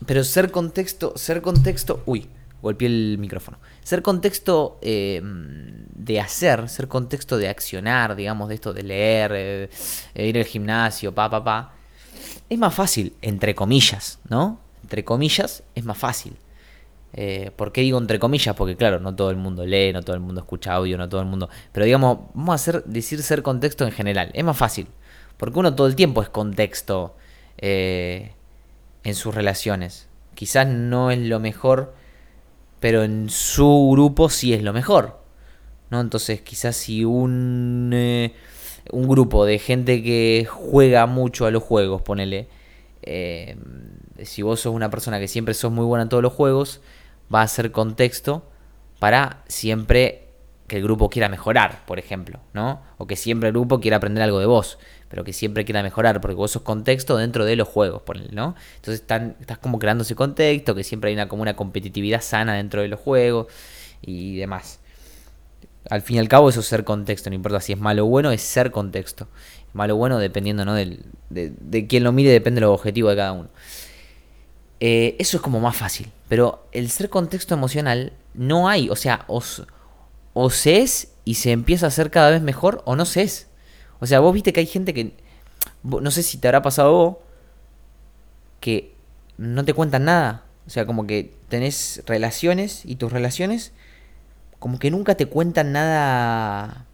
pero 0.05 0.23
ser 0.23 0.51
contexto, 0.51 1.13
ser 1.15 1.41
contexto, 1.41 2.03
uy, 2.05 2.27
golpeé 2.61 2.87
el 2.87 3.17
micrófono. 3.19 3.59
Ser 3.83 4.01
contexto 4.01 4.77
em, 4.81 5.85
de 5.93 6.19
hacer, 6.19 6.67
ser 6.69 6.87
contexto 6.87 7.37
de 7.37 7.47
accionar, 7.49 8.15
digamos, 8.15 8.49
de 8.49 8.55
esto 8.55 8.73
de 8.73 8.83
leer, 8.83 9.31
eh, 9.35 9.69
ir 10.15 10.37
al 10.37 10.45
gimnasio, 10.45 11.13
pa, 11.13 11.29
pa, 11.29 11.43
pa, 11.43 11.73
es 12.49 12.57
más 12.57 12.73
fácil, 12.73 13.13
entre 13.21 13.55
comillas, 13.55 14.19
¿no? 14.27 14.59
Entre 14.83 15.03
comillas, 15.03 15.63
es 15.75 15.85
más 15.85 15.97
fácil. 15.97 16.35
Eh, 17.13 17.51
¿Por 17.55 17.71
qué 17.71 17.81
digo 17.81 17.97
entre 17.97 18.19
comillas? 18.19 18.55
Porque 18.55 18.75
claro, 18.75 18.99
no 18.99 19.15
todo 19.15 19.31
el 19.31 19.37
mundo 19.37 19.65
lee, 19.65 19.91
no 19.93 20.03
todo 20.03 20.15
el 20.15 20.21
mundo 20.21 20.41
escucha 20.41 20.73
audio, 20.73 20.97
no 20.97 21.09
todo 21.09 21.21
el 21.21 21.27
mundo... 21.27 21.49
Pero 21.71 21.85
digamos, 21.85 22.19
vamos 22.33 22.67
a 22.67 22.81
decir 22.85 23.21
ser 23.23 23.41
contexto 23.41 23.85
en 23.85 23.91
general. 23.91 24.31
Es 24.33 24.43
más 24.43 24.57
fácil. 24.57 24.87
Porque 25.37 25.59
uno 25.59 25.75
todo 25.75 25.87
el 25.87 25.95
tiempo 25.95 26.21
es 26.21 26.29
contexto 26.29 27.15
eh, 27.57 28.33
en 29.03 29.15
sus 29.15 29.33
relaciones. 29.33 30.07
Quizás 30.35 30.67
no 30.67 31.11
es 31.11 31.19
lo 31.19 31.39
mejor, 31.39 31.93
pero 32.79 33.03
en 33.03 33.29
su 33.29 33.89
grupo 33.91 34.29
sí 34.29 34.53
es 34.53 34.61
lo 34.63 34.73
mejor. 34.73 35.19
¿no? 35.89 36.01
Entonces 36.01 36.41
quizás 36.41 36.75
si 36.75 37.05
un, 37.05 37.91
eh, 37.93 38.33
un 38.91 39.07
grupo 39.07 39.45
de 39.45 39.57
gente 39.59 40.03
que 40.03 40.47
juega 40.49 41.05
mucho 41.07 41.45
a 41.45 41.51
los 41.51 41.63
juegos, 41.63 42.01
ponele... 42.01 42.47
si 44.23 44.41
vos 44.43 44.59
sos 44.59 44.75
una 44.75 44.89
persona 44.91 45.19
que 45.19 45.27
siempre 45.27 45.53
sos 45.53 45.71
muy 45.71 45.85
buena 45.85 46.03
en 46.03 46.09
todos 46.09 46.21
los 46.21 46.33
juegos, 46.33 46.81
va 47.33 47.41
a 47.41 47.47
ser 47.47 47.71
contexto 47.71 48.49
para 48.99 49.43
siempre 49.47 50.29
que 50.69 50.77
el 50.77 50.83
grupo 50.83 51.09
quiera 51.09 51.27
mejorar, 51.27 51.83
por 51.85 51.99
ejemplo, 51.99 52.39
¿no? 52.53 52.81
O 52.97 53.07
que 53.07 53.15
siempre 53.15 53.49
el 53.49 53.53
grupo 53.53 53.81
quiera 53.81 53.97
aprender 53.97 54.23
algo 54.23 54.39
de 54.39 54.45
vos, 54.45 54.77
pero 55.09 55.25
que 55.25 55.33
siempre 55.33 55.65
quiera 55.65 55.83
mejorar, 55.83 56.21
porque 56.21 56.35
vos 56.35 56.51
sos 56.51 56.61
contexto 56.61 57.17
dentro 57.17 57.43
de 57.43 57.57
los 57.57 57.67
juegos, 57.67 58.03
¿no? 58.31 58.55
Entonces 58.75 59.01
estás 59.01 59.57
como 59.57 59.79
creando 59.79 60.03
ese 60.03 60.15
contexto, 60.15 60.75
que 60.75 60.83
siempre 60.83 61.09
hay 61.09 61.15
una, 61.15 61.27
como 61.27 61.41
una 61.41 61.55
competitividad 61.55 62.21
sana 62.21 62.53
dentro 62.53 62.81
de 62.81 62.87
los 62.87 62.99
juegos 62.99 63.47
y 64.01 64.37
demás. 64.37 64.79
Al 65.89 66.01
fin 66.03 66.17
y 66.17 66.19
al 66.19 66.27
cabo 66.27 66.49
eso 66.49 66.59
es 66.59 66.67
ser 66.67 66.83
contexto, 66.83 67.29
no 67.29 67.35
importa 67.35 67.59
si 67.59 67.73
es 67.73 67.79
malo 67.79 68.05
o 68.05 68.07
bueno, 68.07 68.31
es 68.31 68.41
ser 68.41 68.71
contexto. 68.71 69.27
Malo 69.73 69.95
o 69.95 69.97
bueno 69.97 70.19
dependiendo 70.19 70.65
¿no? 70.65 70.75
de, 70.75 70.99
de 71.29 71.87
quién 71.87 72.03
lo 72.03 72.11
mire, 72.11 72.29
depende 72.29 72.61
de 72.61 72.67
los 72.67 72.75
objetivos 72.75 73.11
de 73.11 73.17
cada 73.17 73.31
uno. 73.31 73.49
Eh, 74.79 75.15
eso 75.19 75.37
es 75.37 75.43
como 75.43 75.59
más 75.59 75.75
fácil. 75.75 76.11
Pero 76.27 76.67
el 76.71 76.89
ser 76.89 77.09
contexto 77.09 77.53
emocional 77.53 78.13
no 78.33 78.69
hay. 78.69 78.89
O 78.89 78.95
sea, 78.95 79.25
o, 79.27 79.43
o 80.33 80.49
es 80.65 81.11
y 81.25 81.35
se 81.35 81.51
empieza 81.51 81.85
a 81.85 81.89
hacer 81.89 82.11
cada 82.11 82.29
vez 82.29 82.41
mejor 82.41 82.81
o 82.85 82.95
no 82.95 83.05
se 83.05 83.23
es. 83.23 83.47
O 83.99 84.07
sea, 84.07 84.19
vos 84.19 84.33
viste 84.33 84.53
que 84.53 84.61
hay 84.61 84.67
gente 84.67 84.93
que... 84.93 85.15
No 85.83 86.11
sé 86.11 86.23
si 86.23 86.37
te 86.37 86.47
habrá 86.47 86.61
pasado 86.61 86.91
vos 86.91 87.17
que 88.59 88.93
no 89.37 89.63
te 89.65 89.73
cuentan 89.73 90.05
nada. 90.05 90.43
O 90.67 90.69
sea, 90.69 90.85
como 90.85 91.07
que 91.07 91.33
tenés 91.47 92.03
relaciones 92.05 92.85
y 92.85 92.95
tus 92.95 93.11
relaciones 93.11 93.73
como 94.59 94.77
que 94.77 94.91
nunca 94.91 95.15
te 95.15 95.25
cuentan 95.25 95.71
nada 95.71 96.85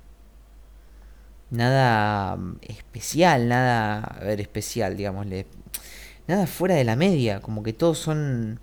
nada 1.49 2.37
especial, 2.61 3.47
nada, 3.47 3.99
a 3.99 4.19
ver, 4.23 4.41
especial, 4.41 4.97
digámosle, 4.97 5.47
nada 6.27 6.47
fuera 6.47 6.75
de 6.75 6.83
la 6.83 6.95
media, 6.95 7.39
como 7.41 7.63
que 7.63 7.73
todos 7.73 7.97
son 7.99 8.59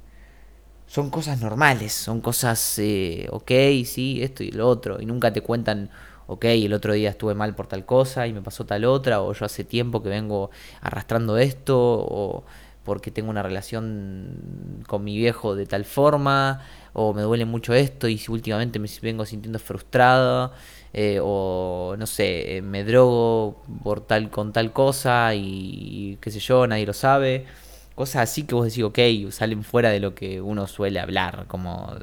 son 0.87 1.09
cosas 1.09 1.40
normales, 1.40 1.95
son 1.95 2.21
cosas, 2.21 2.78
eh, 2.78 3.26
ok, 3.31 3.50
sí, 3.87 4.23
esto 4.23 4.42
y 4.45 4.50
lo 4.50 4.69
otro, 4.69 5.00
y 5.00 5.07
nunca 5.07 5.33
te 5.33 5.40
cuentan, 5.40 5.88
ok, 6.26 6.45
el 6.45 6.75
otro 6.75 6.92
día 6.92 7.09
estuve 7.11 7.35
mal 7.35 7.54
por 7.54 7.66
tal 7.66 7.87
cosa 7.87 8.26
y 8.26 8.35
me 8.35 8.42
pasó 8.42 8.66
tal 8.66 8.85
otra, 8.85 9.23
o 9.23 9.33
yo 9.33 9.47
hace 9.47 9.64
tiempo 9.64 10.02
que 10.02 10.11
vengo 10.11 10.50
arrastrando 10.83 11.38
esto, 11.38 11.78
o 11.78 12.45
porque 12.85 13.11
tengo 13.11 13.31
una 13.31 13.42
relación 13.42 14.83
con 14.87 15.02
mi 15.04 15.16
viejo 15.16 15.54
de 15.54 15.64
tal 15.64 15.87
forma, 15.87 16.61
o 16.92 17.14
me 17.14 17.23
duele 17.23 17.47
mucho 17.47 17.73
esto 17.73 18.07
y 18.09 18.21
últimamente 18.28 18.78
me 18.78 18.88
vengo 19.00 19.25
sintiendo 19.25 19.59
frustrado, 19.59 20.52
eh, 20.94 21.18
o 21.22 21.96
no 21.99 22.06
sé, 22.06 22.56
eh, 22.58 22.62
me 22.62 22.84
drogo 22.84 23.62
por 23.82 24.00
tal 24.06 24.30
con 24.30 24.52
tal 24.52 24.72
cosa 24.72 25.34
y, 25.34 26.18
qué 26.20 26.30
sé 26.30 26.40
yo, 26.40 26.66
nadie 26.66 26.87
lo 26.87 26.92
sabe. 26.92 27.46
Cosas 27.94 28.22
así 28.22 28.44
que 28.44 28.54
vos 28.54 28.66
decís, 28.66 28.84
ok, 28.84 28.99
salen 29.30 29.64
fuera 29.64 29.90
de 29.90 30.00
lo 30.00 30.14
que 30.14 30.40
uno 30.40 30.66
suele 30.66 31.00
hablar, 31.00 31.46
como 31.49 31.94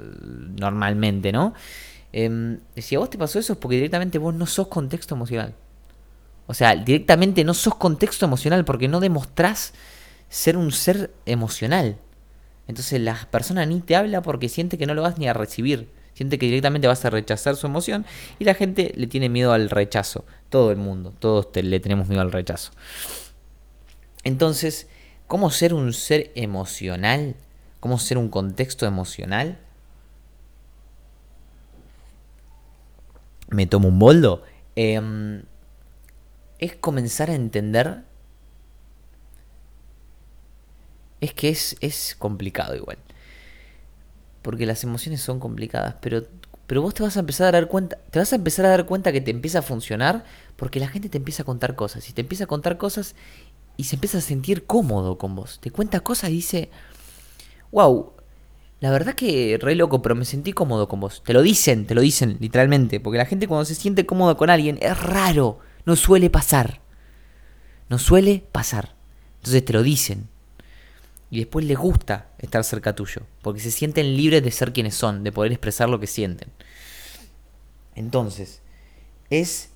normalmente, 0.60 1.32
¿no? 1.32 1.54
Eh, 2.14 2.60
si 2.78 2.96
a 2.96 3.00
vos 3.00 3.10
te 3.10 3.18
pasó 3.18 3.40
eso 3.40 3.54
es 3.54 3.60
porque 3.60 3.76
directamente 3.76 4.18
vos 4.18 4.34
no 4.34 4.46
sos 4.46 4.68
contexto 4.68 5.16
emocional. 5.16 5.56
O 6.48 6.54
sea, 6.54 6.76
directamente 6.76 7.44
no 7.44 7.54
sos 7.54 7.76
contexto 7.76 8.26
emocional 8.26 8.66
porque 8.66 8.88
no 8.88 9.00
demostrás 9.00 9.74
ser 10.30 10.58
un 10.58 10.72
ser 10.72 11.14
emocional. 11.26 11.98
Entonces 12.68 13.02
la 13.02 13.28
persona 13.32 13.66
ni 13.66 13.82
te 13.82 13.96
habla 13.96 14.22
porque 14.22 14.50
siente 14.50 14.78
que 14.78 14.86
no 14.88 14.94
lo 14.96 15.04
vas 15.04 15.18
ni 15.18 15.28
a 15.28 15.34
recibir. 15.34 15.90
Siente 16.20 16.38
que 16.38 16.48
directamente 16.48 16.86
vas 16.86 17.06
a 17.06 17.10
rechazar 17.10 17.56
su 17.56 17.66
emoción 17.66 18.06
y 18.40 18.44
la 18.44 18.54
gente 18.54 18.92
le 18.98 19.08
tiene 19.08 19.30
miedo 19.30 19.54
al 19.54 19.70
rechazo. 19.70 20.26
Todo 20.50 20.70
el 20.72 20.76
mundo, 20.76 21.14
todos 21.18 21.48
le 21.56 21.80
tenemos 21.80 22.10
miedo 22.10 22.22
al 22.22 22.34
rechazo. 22.34 22.72
Entonces, 24.26 24.90
¿cómo 25.28 25.50
ser 25.50 25.74
un 25.74 25.94
ser 25.94 26.34
emocional? 26.36 27.38
¿Cómo 27.80 27.98
ser 28.00 28.18
un 28.18 28.28
contexto 28.28 28.86
emocional? 28.86 29.60
me 33.52 33.66
tomo 33.66 33.88
un 33.88 33.98
boldo, 33.98 34.44
em, 34.76 35.44
es 36.60 36.76
comenzar 36.76 37.30
a 37.30 37.36
entender... 37.36 38.04
Es 41.22 41.34
que 41.34 41.48
es, 41.48 41.78
es 41.80 42.16
complicado 42.20 42.76
igual. 42.76 42.98
Porque 44.42 44.66
las 44.66 44.84
emociones 44.84 45.22
son 45.22 45.40
complicadas, 45.40 45.96
pero, 46.02 46.24
pero 46.68 46.82
vos 46.82 46.94
te 46.94 47.04
vas 47.04 47.18
a 47.18 47.20
empezar 47.20 47.48
a 47.48 47.52
dar 47.52 47.68
cuenta, 47.68 47.98
te 48.10 48.20
vas 48.20 48.32
a 48.32 48.38
empezar 48.38 48.66
a 48.66 48.70
dar 48.70 48.86
cuenta 48.86 49.12
que 49.12 49.22
te 49.22 49.32
empieza 49.32 49.60
a 49.60 49.62
funcionar 49.62 50.24
porque 50.56 50.80
la 50.80 50.88
gente 50.88 51.10
te 51.10 51.18
empieza 51.18 51.44
a 51.44 51.46
contar 51.46 51.76
cosas. 51.76 52.10
Y 52.10 52.14
te 52.14 52.22
empieza 52.22 52.46
a 52.46 52.48
contar 52.48 52.78
cosas 52.78 53.16
y 53.78 53.86
se 53.86 53.96
empieza 53.96 54.18
a 54.20 54.22
sentir 54.22 54.66
cómodo 54.66 55.18
con 55.18 55.36
vos. 55.36 55.60
Te 55.62 55.72
cuenta 55.72 56.02
cosas 56.02 56.30
y 56.30 56.34
dice, 56.34 56.70
wow, 57.72 58.14
la 58.82 58.92
verdad 58.92 59.14
que 59.14 59.58
re 59.62 59.76
loco, 59.76 60.02
pero 60.02 60.16
me 60.16 60.26
sentí 60.26 60.54
cómodo 60.54 60.88
con 60.88 61.00
vos. 61.02 61.22
Te 61.26 61.34
lo 61.34 61.42
dicen, 61.42 61.86
te 61.86 61.96
lo 61.96 62.02
dicen 62.02 62.38
literalmente. 62.40 63.00
Porque 63.00 63.18
la 63.18 63.26
gente 63.26 63.48
cuando 63.48 63.66
se 63.66 63.76
siente 63.76 64.06
cómodo 64.06 64.38
con 64.38 64.50
alguien 64.50 64.78
es 64.82 64.98
raro. 65.02 65.60
No 65.86 65.96
suele 65.96 66.30
pasar. 66.30 66.82
No 67.90 67.98
suele 67.98 68.44
pasar. 68.52 68.96
Entonces 69.38 69.66
te 69.66 69.74
lo 69.74 69.84
dicen. 69.84 70.30
Y 71.30 71.40
después 71.40 71.66
les 71.66 71.78
gusta 71.78 72.29
estar 72.40 72.64
cerca 72.64 72.96
tuyo. 72.96 73.24
Porque 73.42 73.60
se 73.60 73.72
sienten 73.72 74.16
libres 74.16 74.44
de 74.44 74.52
ser 74.52 74.74
quienes 74.74 74.96
son, 74.96 75.24
de 75.24 75.32
poder 75.32 75.52
expresar 75.52 75.90
lo 75.90 76.00
que 76.00 76.08
sienten. 76.08 76.50
Entonces, 77.96 78.62
es... 79.30 79.72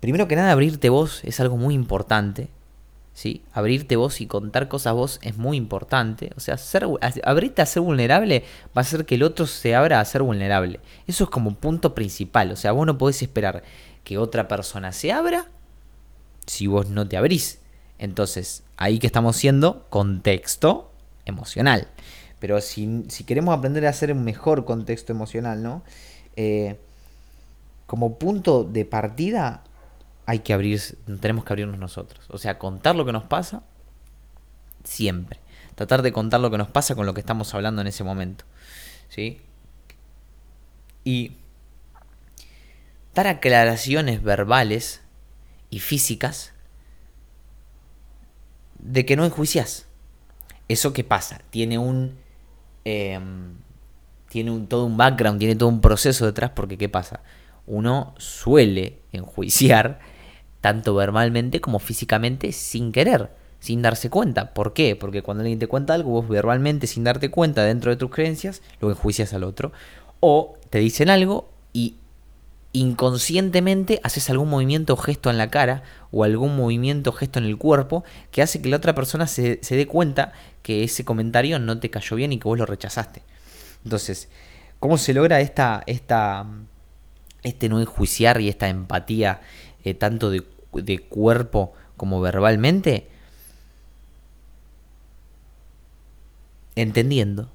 Primero 0.00 0.28
que 0.28 0.36
nada, 0.36 0.52
abrirte 0.52 0.90
vos 0.90 1.22
es 1.24 1.40
algo 1.40 1.56
muy 1.56 1.74
importante. 1.74 2.48
¿sí? 3.18 3.42
Abrirte 3.52 3.96
vos 3.96 4.20
y 4.20 4.28
contar 4.28 4.68
cosas 4.68 4.94
vos 4.94 5.18
es 5.22 5.36
muy 5.36 5.56
importante. 5.56 6.30
O 6.36 6.40
sea, 6.40 6.56
abrirte 7.24 7.62
a 7.62 7.66
ser 7.66 7.82
vulnerable 7.82 8.44
va 8.68 8.74
a 8.76 8.80
hacer 8.82 9.06
que 9.06 9.16
el 9.16 9.24
otro 9.24 9.48
se 9.48 9.74
abra 9.74 9.98
a 9.98 10.04
ser 10.04 10.22
vulnerable. 10.22 10.78
Eso 11.08 11.24
es 11.24 11.30
como 11.30 11.50
un 11.50 11.56
punto 11.56 11.96
principal. 11.96 12.52
O 12.52 12.56
sea, 12.56 12.70
vos 12.70 12.86
no 12.86 12.96
podés 12.96 13.20
esperar 13.20 13.64
que 14.04 14.18
otra 14.18 14.46
persona 14.46 14.92
se 14.92 15.10
abra 15.10 15.48
si 16.46 16.68
vos 16.68 16.90
no 16.90 17.08
te 17.08 17.16
abrís. 17.16 17.60
Entonces, 17.98 18.62
ahí 18.76 19.00
que 19.00 19.08
estamos 19.08 19.36
siendo 19.36 19.88
contexto 19.90 20.87
emocional. 21.28 21.88
Pero 22.40 22.60
si, 22.60 23.04
queremos 23.26 23.56
aprender 23.56 23.86
a 23.86 23.90
hacer 23.90 24.12
un 24.12 24.24
mejor 24.24 24.64
contexto 24.64 25.12
emocional, 25.12 25.62
¿no? 25.62 25.82
Eh, 26.36 26.78
como 27.86 28.18
punto 28.18 28.64
de 28.64 28.84
partida, 28.84 29.64
hay 30.26 30.40
que 30.40 30.52
abrir, 30.52 30.80
tenemos 31.20 31.44
que 31.44 31.52
abrirnos 31.52 31.78
nosotros. 31.78 32.26
O 32.28 32.38
sea, 32.38 32.58
contar 32.58 32.94
lo 32.94 33.04
que 33.04 33.12
nos 33.12 33.24
pasa 33.24 33.62
siempre. 34.84 35.40
Tratar 35.74 36.02
de 36.02 36.12
contar 36.12 36.40
lo 36.40 36.50
que 36.50 36.58
nos 36.58 36.68
pasa 36.68 36.94
con 36.94 37.06
lo 37.06 37.14
que 37.14 37.20
estamos 37.20 37.54
hablando 37.54 37.80
en 37.80 37.86
ese 37.86 38.04
momento. 38.04 38.44
¿Sí? 39.08 39.40
Y 41.02 41.32
dar 43.14 43.26
aclaraciones 43.26 44.22
verbales 44.22 45.00
y 45.70 45.80
físicas 45.80 46.52
de 48.78 49.04
que 49.04 49.16
no 49.16 49.24
enjuicias. 49.24 49.87
¿Eso 50.68 50.92
qué 50.92 51.04
pasa? 51.04 51.40
Tiene 51.50 51.78
un. 51.78 52.16
Em, 52.84 53.54
tiene 54.28 54.50
un, 54.50 54.66
todo 54.66 54.84
un 54.84 54.96
background, 54.96 55.38
tiene 55.38 55.56
todo 55.56 55.68
un 55.68 55.80
proceso 55.80 56.26
detrás, 56.26 56.50
porque 56.54 56.76
¿qué 56.76 56.88
pasa? 56.88 57.20
Uno 57.66 58.14
suele 58.18 58.98
enjuiciar 59.12 60.00
tanto 60.60 60.94
verbalmente 60.94 61.60
como 61.60 61.78
físicamente 61.78 62.52
sin 62.52 62.92
querer, 62.92 63.30
sin 63.60 63.80
darse 63.82 64.10
cuenta. 64.10 64.52
¿Por 64.52 64.74
qué? 64.74 64.96
Porque 64.96 65.22
cuando 65.22 65.42
alguien 65.42 65.58
te 65.58 65.66
cuenta 65.66 65.94
algo, 65.94 66.10
vos 66.10 66.28
verbalmente, 66.28 66.86
sin 66.86 67.04
darte 67.04 67.30
cuenta 67.30 67.64
dentro 67.64 67.90
de 67.90 67.96
tus 67.96 68.10
creencias, 68.10 68.62
lo 68.80 68.90
enjuicias 68.90 69.32
al 69.32 69.44
otro. 69.44 69.72
O 70.20 70.58
te 70.70 70.78
dicen 70.78 71.08
algo 71.08 71.48
y 71.72 71.96
inconscientemente 72.72 74.00
haces 74.02 74.28
algún 74.30 74.50
movimiento 74.50 74.92
o 74.94 74.96
gesto 74.96 75.30
en 75.30 75.38
la 75.38 75.50
cara 75.50 75.82
o 76.10 76.24
algún 76.24 76.54
movimiento 76.56 77.10
o 77.10 77.12
gesto 77.12 77.38
en 77.38 77.46
el 77.46 77.56
cuerpo 77.56 78.04
que 78.30 78.42
hace 78.42 78.60
que 78.60 78.68
la 78.68 78.76
otra 78.76 78.94
persona 78.94 79.26
se, 79.26 79.58
se 79.62 79.76
dé 79.76 79.86
cuenta 79.86 80.32
que 80.62 80.84
ese 80.84 81.04
comentario 81.04 81.58
no 81.58 81.80
te 81.80 81.90
cayó 81.90 82.16
bien 82.16 82.32
y 82.32 82.38
que 82.38 82.48
vos 82.48 82.58
lo 82.58 82.66
rechazaste. 82.66 83.22
Entonces, 83.84 84.28
¿cómo 84.80 84.98
se 84.98 85.14
logra 85.14 85.40
esta, 85.40 85.82
esta, 85.86 86.46
este 87.42 87.68
no 87.68 87.80
enjuiciar 87.80 88.40
y 88.40 88.48
esta 88.48 88.68
empatía 88.68 89.40
eh, 89.84 89.94
tanto 89.94 90.30
de, 90.30 90.44
de 90.72 90.98
cuerpo 90.98 91.72
como 91.96 92.20
verbalmente, 92.20 93.08
entendiendo. 96.76 97.50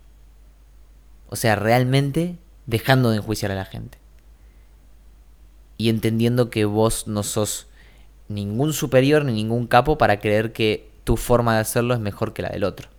O 1.30 1.36
sea, 1.36 1.56
realmente 1.56 2.38
dejando 2.68 3.10
de 3.10 3.18
enjuiciar 3.18 3.52
a 3.52 3.56
la 3.56 3.66
gente. 3.66 3.98
Y 5.78 5.90
entendiendo 5.90 6.50
que 6.50 6.66
vos 6.66 7.08
no 7.08 7.24
sos 7.24 7.68
ningún 8.28 8.74
superior 8.74 9.26
ni 9.26 9.34
ningún 9.34 9.68
capo 9.68 9.98
para 9.98 10.20
creer 10.20 10.54
que 10.54 10.90
tu 11.04 11.18
forma 11.18 11.56
de 11.56 11.62
hacerlo 11.62 11.94
es 11.94 12.00
mejor 12.00 12.34
que 12.34 12.42
la 12.42 12.50
del 12.50 12.64
otro. 12.64 12.90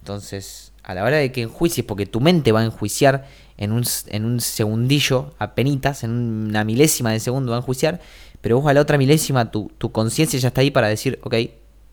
Entonces, 0.00 0.72
a 0.82 0.94
la 0.94 1.04
hora 1.04 1.16
de 1.16 1.32
que 1.32 1.42
enjuicies, 1.42 1.86
porque 1.86 2.06
tu 2.06 2.20
mente 2.20 2.52
va 2.52 2.60
a 2.60 2.64
enjuiciar 2.64 3.26
en 3.56 3.72
un, 3.72 3.84
en 4.06 4.24
un 4.24 4.40
segundillo, 4.40 5.32
penitas, 5.54 6.02
en 6.04 6.10
una 6.10 6.64
milésima 6.64 7.12
de 7.12 7.20
segundo 7.20 7.50
va 7.50 7.58
a 7.58 7.60
enjuiciar, 7.60 8.00
pero 8.40 8.60
vos 8.60 8.68
a 8.68 8.74
la 8.74 8.80
otra 8.80 8.98
milésima, 8.98 9.50
tu, 9.50 9.70
tu 9.78 9.92
conciencia 9.92 10.38
ya 10.38 10.48
está 10.48 10.60
ahí 10.60 10.70
para 10.70 10.88
decir, 10.88 11.20
ok, 11.22 11.34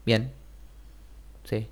bien, 0.05 0.31
sí, 1.47 1.67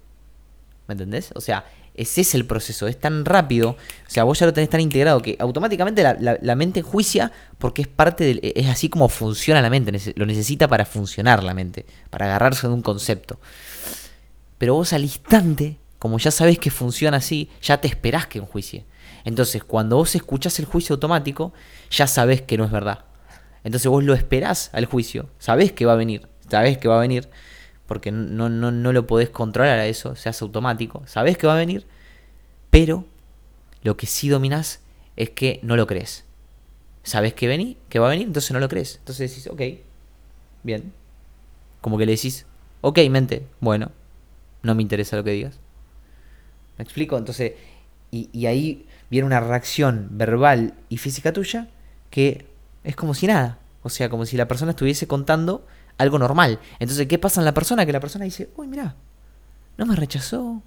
¿me 0.87 0.93
entendés? 0.93 1.31
O 1.33 1.41
sea, 1.41 1.65
ese 1.97 2.21
es 2.21 2.35
el 2.35 2.45
proceso, 2.45 2.87
es 2.87 2.99
tan 2.99 3.25
rápido, 3.25 3.71
o 3.71 4.09
sea, 4.09 4.23
vos 4.23 4.39
ya 4.39 4.45
lo 4.45 4.53
tenés 4.53 4.69
tan 4.69 4.79
integrado 4.79 5.21
que 5.21 5.35
automáticamente 5.39 6.03
la, 6.03 6.37
la, 6.41 6.55
mente 6.55 6.79
enjuicia 6.79 7.31
porque 7.57 7.81
es 7.81 7.87
parte 7.87 8.23
del, 8.23 8.39
es 8.43 8.67
así 8.67 8.87
como 8.87 9.09
funciona 9.09 9.61
la 9.61 9.69
mente, 9.69 9.91
lo 10.15 10.25
necesita 10.25 10.67
para 10.67 10.85
funcionar 10.85 11.43
la 11.43 11.53
mente, 11.53 11.85
para 12.09 12.27
agarrarse 12.27 12.67
de 12.67 12.73
un 12.73 12.81
concepto. 12.81 13.39
Pero 14.57 14.75
vos 14.75 14.93
al 14.93 15.03
instante 15.03 15.77
como 15.99 16.19
ya 16.19 16.31
sabes 16.31 16.59
que 16.59 16.71
funciona 16.71 17.17
así, 17.17 17.49
ya 17.61 17.81
te 17.81 17.87
esperás 17.87 18.27
que 18.27 18.39
enjuicie. 18.39 18.85
Entonces, 19.25 19.63
cuando 19.63 19.97
vos 19.97 20.15
escuchás 20.15 20.59
el 20.59 20.65
juicio 20.65 20.93
automático, 20.93 21.53
ya 21.89 22.07
sabés 22.07 22.41
que 22.41 22.57
no 22.57 22.65
es 22.65 22.71
verdad. 22.71 23.05
Entonces 23.63 23.89
vos 23.89 24.03
lo 24.03 24.13
esperás 24.13 24.69
al 24.73 24.85
juicio, 24.85 25.29
sabés 25.39 25.73
que 25.73 25.85
va 25.85 25.93
a 25.93 25.97
venir, 25.97 26.27
sabés 26.49 26.77
que 26.77 26.87
va 26.87 26.97
a 26.97 27.01
venir, 27.01 27.29
porque 27.87 28.11
no, 28.11 28.49
no, 28.49 28.71
no 28.71 28.93
lo 28.93 29.07
podés 29.07 29.29
controlar 29.29 29.79
a 29.79 29.87
eso, 29.87 30.15
se 30.15 30.29
hace 30.29 30.43
automático, 30.43 31.03
sabés 31.07 31.37
que 31.37 31.47
va 31.47 31.53
a 31.53 31.57
venir, 31.57 31.85
pero 32.69 33.05
lo 33.81 33.97
que 33.97 34.05
sí 34.05 34.29
dominás 34.29 34.81
es 35.15 35.31
que 35.31 35.59
no 35.63 35.75
lo 35.75 35.87
crees. 35.87 36.25
Sabés 37.03 37.33
que, 37.33 37.47
vení, 37.47 37.77
que 37.89 37.99
va 37.99 38.07
a 38.07 38.09
venir, 38.09 38.27
entonces 38.27 38.51
no 38.51 38.59
lo 38.59 38.67
crees. 38.67 38.97
Entonces 38.97 39.31
decís, 39.31 39.47
ok, 39.47 39.61
bien. 40.63 40.91
Como 41.79 41.97
que 41.97 42.05
le 42.05 42.11
decís, 42.11 42.45
ok, 42.81 42.99
mente, 43.09 43.47
bueno, 43.61 43.91
no 44.61 44.75
me 44.75 44.81
interesa 44.81 45.15
lo 45.15 45.23
que 45.23 45.31
digas. 45.31 45.59
¿Me 46.77 46.83
explico? 46.83 47.17
Entonces, 47.17 47.53
y, 48.11 48.45
ahí 48.45 48.85
viene 49.09 49.25
una 49.25 49.39
reacción 49.39 50.07
verbal 50.11 50.73
y 50.89 50.97
física 50.97 51.33
tuya 51.33 51.69
que 52.09 52.45
es 52.83 52.95
como 52.95 53.13
si 53.13 53.27
nada. 53.27 53.59
O 53.83 53.89
sea, 53.89 54.09
como 54.09 54.25
si 54.25 54.37
la 54.37 54.47
persona 54.47 54.71
estuviese 54.71 55.07
contando 55.07 55.65
algo 55.97 56.19
normal. 56.19 56.59
Entonces, 56.79 57.07
¿qué 57.07 57.17
pasa 57.17 57.41
en 57.41 57.45
la 57.45 57.53
persona? 57.53 57.85
Que 57.85 57.91
la 57.91 57.99
persona 57.99 58.25
dice, 58.25 58.49
uy, 58.55 58.67
mira, 58.67 58.95
no 59.77 59.85
me 59.85 59.95
rechazó, 59.95 60.61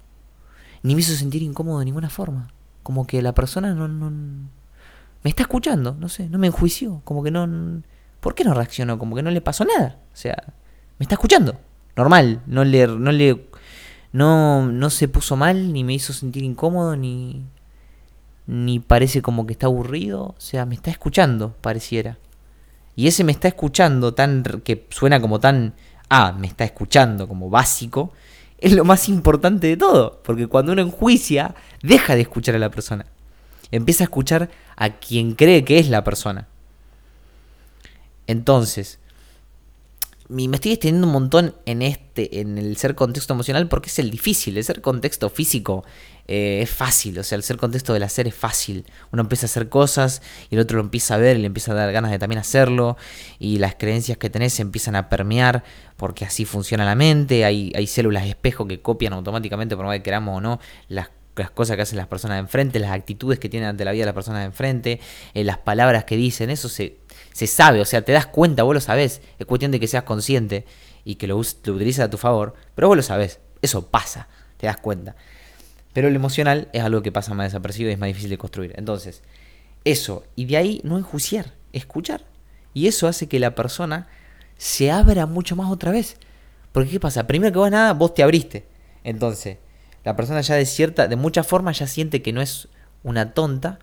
ni 0.83 0.95
me 0.95 1.01
hizo 1.01 1.13
sentir 1.15 1.41
incómodo 1.41 1.79
de 1.79 1.85
ninguna 1.85 2.09
forma. 2.09 2.49
Como 2.83 3.05
que 3.05 3.21
la 3.21 3.33
persona 3.33 3.73
no, 3.73 3.87
no 3.87 4.09
me 4.09 5.29
está 5.29 5.43
escuchando, 5.43 5.95
no 5.99 6.09
sé, 6.09 6.29
no 6.29 6.37
me 6.37 6.47
enjuició, 6.47 7.01
como 7.03 7.23
que 7.23 7.31
no... 7.31 7.81
¿Por 8.19 8.35
qué 8.35 8.43
no 8.43 8.53
reaccionó? 8.53 8.99
Como 8.99 9.15
que 9.15 9.23
no 9.23 9.31
le 9.31 9.41
pasó 9.41 9.65
nada. 9.65 9.97
O 10.13 10.15
sea, 10.15 10.53
me 10.99 11.03
está 11.03 11.15
escuchando. 11.15 11.59
Normal, 11.95 12.43
no 12.45 12.63
le, 12.63 12.85
no 12.85 13.11
le 13.11 13.49
no, 14.13 14.65
no 14.65 14.89
se 14.89 15.07
puso 15.07 15.35
mal, 15.35 15.73
ni 15.73 15.83
me 15.83 15.93
hizo 15.93 16.13
sentir 16.13 16.43
incómodo, 16.43 16.95
ni, 16.95 17.45
ni 18.45 18.79
parece 18.79 19.21
como 19.21 19.45
que 19.45 19.53
está 19.53 19.67
aburrido. 19.67 20.23
O 20.23 20.35
sea, 20.37 20.65
me 20.65 20.75
está 20.75 20.91
escuchando, 20.91 21.55
pareciera. 21.61 22.17
Y 23.01 23.07
ese 23.07 23.23
me 23.23 23.31
está 23.31 23.47
escuchando 23.47 24.13
tan 24.13 24.43
que 24.63 24.85
suena 24.91 25.19
como 25.19 25.39
tan 25.39 25.73
ah, 26.11 26.35
me 26.37 26.45
está 26.45 26.65
escuchando 26.65 27.27
como 27.27 27.49
básico, 27.49 28.11
es 28.57 28.73
lo 28.73 28.83
más 28.83 29.09
importante 29.09 29.67
de 29.67 29.77
todo, 29.77 30.21
porque 30.23 30.45
cuando 30.45 30.73
uno 30.73 30.81
enjuicia, 30.81 31.55
deja 31.81 32.15
de 32.15 32.21
escuchar 32.21 32.53
a 32.55 32.59
la 32.59 32.69
persona. 32.69 33.05
Empieza 33.71 34.03
a 34.03 34.05
escuchar 34.05 34.51
a 34.75 34.89
quien 34.99 35.33
cree 35.33 35.63
que 35.63 35.79
es 35.79 35.89
la 35.89 36.03
persona. 36.03 36.47
Entonces, 38.27 38.99
me 40.27 40.43
estoy 40.53 40.73
extendiendo 40.73 41.07
un 41.07 41.13
montón 41.13 41.55
en 41.65 41.81
este, 41.81 42.41
en 42.41 42.57
el 42.57 42.75
ser 42.75 42.93
contexto 42.93 43.33
emocional, 43.33 43.69
porque 43.69 43.89
es 43.89 43.97
el 43.99 44.11
difícil. 44.11 44.57
El 44.57 44.63
ser 44.65 44.81
contexto 44.81 45.29
físico 45.29 45.85
eh, 46.27 46.59
es 46.61 46.69
fácil, 46.69 47.17
o 47.19 47.23
sea, 47.23 47.35
el 47.35 47.43
ser 47.43 47.57
contexto 47.57 47.93
del 47.93 48.03
hacer 48.03 48.27
es 48.27 48.35
fácil. 48.35 48.85
Uno 49.11 49.21
empieza 49.21 49.45
a 49.45 49.49
hacer 49.49 49.69
cosas 49.69 50.21
y 50.49 50.55
el 50.55 50.61
otro 50.61 50.77
lo 50.77 50.83
empieza 50.83 51.15
a 51.15 51.17
ver 51.17 51.37
y 51.37 51.41
le 51.41 51.47
empieza 51.47 51.71
a 51.71 51.75
dar 51.75 51.91
ganas 51.91 52.11
de 52.11 52.19
también 52.19 52.39
hacerlo. 52.39 52.97
Y 53.39 53.57
las 53.57 53.75
creencias 53.75 54.17
que 54.17 54.29
tenés 54.29 54.53
se 54.53 54.61
empiezan 54.61 54.95
a 54.95 55.09
permear 55.09 55.63
porque 55.97 56.25
así 56.25 56.45
funciona 56.45 56.85
la 56.85 56.95
mente. 56.95 57.45
Hay, 57.45 57.71
hay 57.75 57.87
células 57.87 58.23
de 58.23 58.29
espejo 58.29 58.67
que 58.67 58.81
copian 58.81 59.13
automáticamente, 59.13 59.75
por 59.75 59.85
más 59.85 59.97
que 59.97 60.03
queramos 60.03 60.37
o 60.37 60.41
no, 60.41 60.59
las 60.87 61.09
las 61.35 61.51
cosas 61.51 61.75
que 61.75 61.83
hacen 61.83 61.97
las 61.97 62.07
personas 62.07 62.35
de 62.35 62.41
enfrente, 62.41 62.79
las 62.79 62.91
actitudes 62.91 63.39
que 63.39 63.49
tienen 63.49 63.69
ante 63.69 63.85
la 63.85 63.91
vida 63.91 64.05
las 64.05 64.13
personas 64.13 64.41
de 64.41 64.45
enfrente, 64.45 64.99
eh, 65.33 65.43
las 65.43 65.57
palabras 65.57 66.03
que 66.03 66.17
dicen, 66.17 66.49
eso 66.49 66.69
se, 66.69 66.97
se 67.33 67.47
sabe, 67.47 67.81
o 67.81 67.85
sea, 67.85 68.03
te 68.03 68.11
das 68.11 68.27
cuenta, 68.27 68.63
vos 68.63 68.73
lo 68.73 68.81
sabés, 68.81 69.21
es 69.39 69.45
cuestión 69.45 69.71
de 69.71 69.79
que 69.79 69.87
seas 69.87 70.03
consciente 70.03 70.65
y 71.03 71.15
que 71.15 71.27
lo, 71.27 71.35
lo 71.35 71.73
utilices 71.73 72.01
a 72.01 72.09
tu 72.09 72.17
favor, 72.17 72.53
pero 72.75 72.87
vos 72.87 72.97
lo 72.97 73.03
sabés, 73.03 73.39
eso 73.61 73.87
pasa, 73.89 74.27
te 74.57 74.67
das 74.67 74.77
cuenta. 74.77 75.15
Pero 75.93 76.09
lo 76.09 76.15
emocional 76.15 76.69
es 76.73 76.83
algo 76.83 77.01
que 77.01 77.11
pasa 77.11 77.33
más 77.33 77.47
desapercibido 77.47 77.89
y 77.91 77.93
es 77.93 77.99
más 77.99 78.07
difícil 78.07 78.29
de 78.29 78.37
construir. 78.37 78.73
Entonces, 78.77 79.23
eso, 79.83 80.23
y 80.35 80.45
de 80.45 80.57
ahí 80.57 80.81
no 80.83 80.97
enjuiciar, 80.97 81.53
escuchar. 81.73 82.23
Y 82.73 82.87
eso 82.87 83.07
hace 83.07 83.27
que 83.27 83.39
la 83.39 83.55
persona 83.55 84.07
se 84.57 84.91
abra 84.91 85.25
mucho 85.25 85.55
más 85.55 85.71
otra 85.71 85.91
vez. 85.91 86.17
Porque 86.71 86.91
¿qué 86.91 86.99
pasa? 86.99 87.27
Primero 87.27 87.51
que 87.51 87.59
vos 87.59 87.71
nada, 87.71 87.93
vos 87.93 88.13
te 88.13 88.23
abriste. 88.23 88.65
Entonces, 89.03 89.57
la 90.03 90.15
persona 90.15 90.41
ya 90.41 90.55
de 90.55 90.65
cierta, 90.65 91.07
de 91.07 91.15
muchas 91.15 91.45
formas 91.45 91.79
ya 91.79 91.87
siente 91.87 92.21
que 92.21 92.33
no 92.33 92.41
es 92.41 92.69
una 93.03 93.33
tonta 93.33 93.79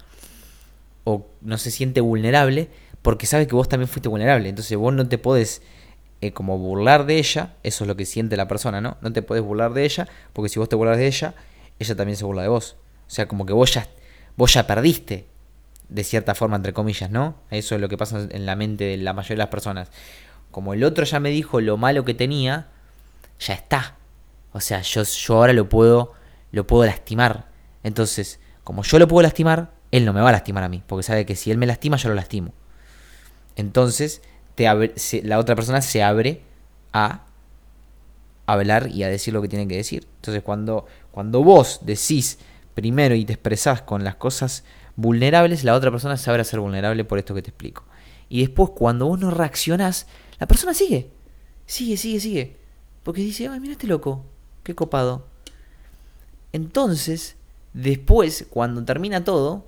o 1.05 1.27
no 1.41 1.59
se 1.59 1.71
siente 1.71 2.01
vulnerable 2.01 2.69
porque 3.03 3.27
sabe 3.27 3.47
que 3.47 3.55
vos 3.55 3.69
también 3.69 3.89
fuiste 3.89 4.09
vulnerable. 4.09 4.49
Entonces 4.49 4.77
vos 4.77 4.93
no 4.93 5.09
te 5.09 5.19
podés 5.19 5.63
eh, 6.21 6.33
como 6.33 6.59
burlar 6.59 7.07
de 7.07 7.19
ella, 7.19 7.55
eso 7.63 7.85
es 7.85 7.89
lo 7.89 7.97
que 7.97 8.05
siente 8.05 8.37
la 8.37 8.49
persona, 8.49 8.81
¿no? 8.81 8.97
No 9.01 9.13
te 9.13 9.23
podés 9.23 9.43
burlar 9.43 9.73
de 9.73 9.85
ella 9.85 10.09
porque 10.33 10.49
si 10.49 10.59
vos 10.59 10.69
te 10.69 10.77
burlas 10.77 10.99
de 10.99 11.07
ella, 11.07 11.35
ella 11.79 11.97
también 11.97 12.17
se 12.17 12.25
burla 12.25 12.43
de 12.43 12.49
vos. 12.49 12.77
O 13.07 13.11
sea, 13.11 13.27
como 13.29 13.47
que 13.47 13.53
vos 13.53 13.73
ya, 13.73 13.89
vos 14.37 14.53
ya 14.53 14.67
perdiste, 14.67 15.27
de 15.89 16.05
cierta 16.05 16.35
forma, 16.35 16.57
entre 16.57 16.73
comillas, 16.73 17.11
¿no? 17.11 17.37
Eso 17.51 17.75
es 17.75 17.81
lo 17.81 17.89
que 17.89 17.97
pasa 17.97 18.27
en 18.31 18.47
la 18.47 18.57
mente 18.57 18.85
de 18.85 18.97
la 18.99 19.13
mayoría 19.13 19.37
de 19.37 19.39
las 19.39 19.49
personas. 19.49 19.91
Como 20.51 20.75
el 20.75 20.85
otro 20.85 21.05
ya 21.05 21.21
me 21.21 21.31
dijo 21.31 21.61
lo 21.61 21.77
malo 21.77 22.05
que 22.05 22.15
tenía, 22.15 22.69
ya 23.39 23.55
está. 23.55 23.97
O 24.53 24.61
sea, 24.61 24.83
yo, 24.83 25.03
yo 25.03 25.35
ahora 25.35 25.53
lo 25.53 25.69
puedo, 25.69 26.13
lo 26.53 26.67
puedo 26.67 26.85
lastimar. 26.85 27.49
Entonces, 27.83 28.41
como 28.65 28.83
yo 28.83 28.99
lo 28.99 29.09
puedo 29.09 29.23
lastimar, 29.23 29.71
él 29.91 30.05
no 30.05 30.13
me 30.13 30.21
va 30.21 30.29
a 30.29 30.33
lastimar 30.33 30.65
a 30.65 30.69
mí, 30.69 30.83
porque 30.87 31.03
sabe 31.03 31.25
que 31.25 31.37
si 31.37 31.51
él 31.51 31.59
me 31.59 31.67
lastima, 31.67 31.97
yo 31.97 32.09
lo 32.11 32.15
lastimo. 32.15 32.53
Entonces, 33.57 34.23
la 35.23 35.39
otra 35.39 35.55
persona 35.55 35.81
se 35.81 36.03
abre 36.03 36.43
a 36.93 37.25
hablar 38.47 38.89
y 38.89 39.03
a 39.03 39.09
decir 39.09 39.35
lo 39.35 39.43
que 39.43 39.49
tiene 39.49 39.69
que 39.69 39.77
decir. 39.77 40.07
Entonces, 40.17 40.43
cuando, 40.43 40.87
cuando 41.19 41.43
vos 41.43 41.81
decís 41.83 42.39
primero 42.75 43.13
y 43.17 43.25
te 43.25 43.33
expresás 43.33 43.83
con 43.83 44.05
las 44.05 44.15
cosas 44.15 44.63
vulnerables, 44.95 45.65
la 45.65 45.75
otra 45.75 45.91
persona 45.91 46.17
sabrá 46.17 46.45
ser 46.45 46.61
vulnerable 46.61 47.05
por 47.05 47.19
esto 47.19 47.35
que 47.35 47.43
te 47.43 47.51
explico. 47.51 47.83
Y 48.29 48.43
después, 48.43 48.71
cuando 48.71 49.07
vos 49.07 49.19
no 49.19 49.33
reaccionás, 49.33 50.07
la 50.39 50.47
persona 50.47 50.75
sigue. 50.75 51.11
Sigue, 51.67 51.97
sigue, 51.97 52.21
sigue. 52.21 52.57
Porque 53.03 53.21
dice, 53.21 53.49
ay, 53.49 53.59
mira 53.59 53.73
este 53.73 53.89
loco, 53.89 54.27
qué 54.63 54.77
copado. 54.77 55.27
Entonces, 56.53 57.35
después, 57.73 58.47
cuando 58.49 58.85
termina 58.85 59.25
todo, 59.25 59.67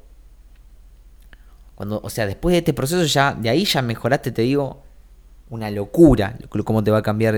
cuando, 1.74 2.00
o 2.00 2.10
sea, 2.10 2.26
después 2.26 2.52
de 2.52 2.58
este 2.58 2.74
proceso 2.74 3.02
ya, 3.02 3.34
de 3.34 3.50
ahí 3.50 3.64
ya 3.64 3.82
mejoraste, 3.82 4.30
te 4.30 4.42
digo, 4.42 4.84
una 5.48 5.68
locura 5.72 6.38
cómo 6.64 6.84
te 6.84 6.92
va 6.92 6.98
a 6.98 7.02
cambiar 7.02 7.34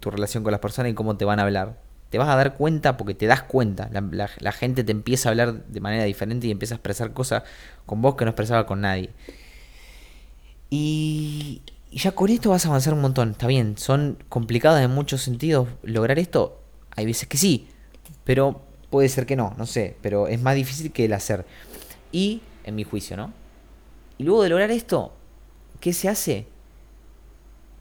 tu 0.00 0.10
relación 0.10 0.42
con 0.42 0.52
las 0.52 0.60
personas 0.62 0.90
y 0.90 0.94
cómo 0.94 1.18
te 1.18 1.26
van 1.26 1.38
a 1.38 1.42
hablar. 1.42 1.84
Te 2.16 2.18
vas 2.18 2.30
a 2.30 2.36
dar 2.36 2.54
cuenta 2.54 2.96
porque 2.96 3.12
te 3.12 3.26
das 3.26 3.42
cuenta. 3.42 3.90
La, 3.92 4.52
gente 4.52 4.84
te 4.84 4.90
empieza 4.90 5.28
a 5.28 5.32
hablar 5.32 5.66
de 5.66 5.80
manera 5.82 6.04
diferente 6.04 6.46
y 6.46 6.50
empieza 6.50 6.72
a 6.72 6.76
expresar 6.76 7.12
cosas 7.12 7.42
con 7.84 8.00
vos 8.00 8.14
que 8.14 8.24
no 8.24 8.30
expresaba 8.30 8.64
con 8.64 8.80
nadie. 8.80 9.10
Y, 10.70 11.60
y 11.90 11.98
ya 11.98 12.12
con 12.12 12.30
esto 12.30 12.48
vas 12.48 12.64
a 12.64 12.68
avanzar 12.68 12.94
un 12.94 13.02
montón. 13.02 13.32
Está 13.32 13.48
bien, 13.48 13.76
son 13.76 14.16
complicadas 14.30 14.82
en 14.82 14.92
muchos 14.92 15.20
sentidos 15.20 15.68
lograr 15.82 16.18
esto. 16.18 16.58
Hay 16.96 17.04
veces 17.04 17.28
que 17.28 17.36
sí, 17.36 17.68
pero 18.24 18.62
puede 18.88 19.10
ser 19.10 19.26
que 19.26 19.36
no, 19.36 19.52
no 19.58 19.66
sé. 19.66 19.98
Pero 20.00 20.26
es 20.26 20.40
más 20.40 20.54
difícil 20.54 20.92
que 20.92 21.04
el 21.04 21.12
hacer. 21.12 21.44
Y, 22.12 22.40
en 22.64 22.76
mi 22.76 22.84
juicio, 22.84 23.18
¿no? 23.18 23.34
Y 24.16 24.24
luego 24.24 24.42
de 24.42 24.48
lograr 24.48 24.70
esto, 24.70 25.12
¿qué 25.80 25.92
se 25.92 26.08
hace? 26.08 26.46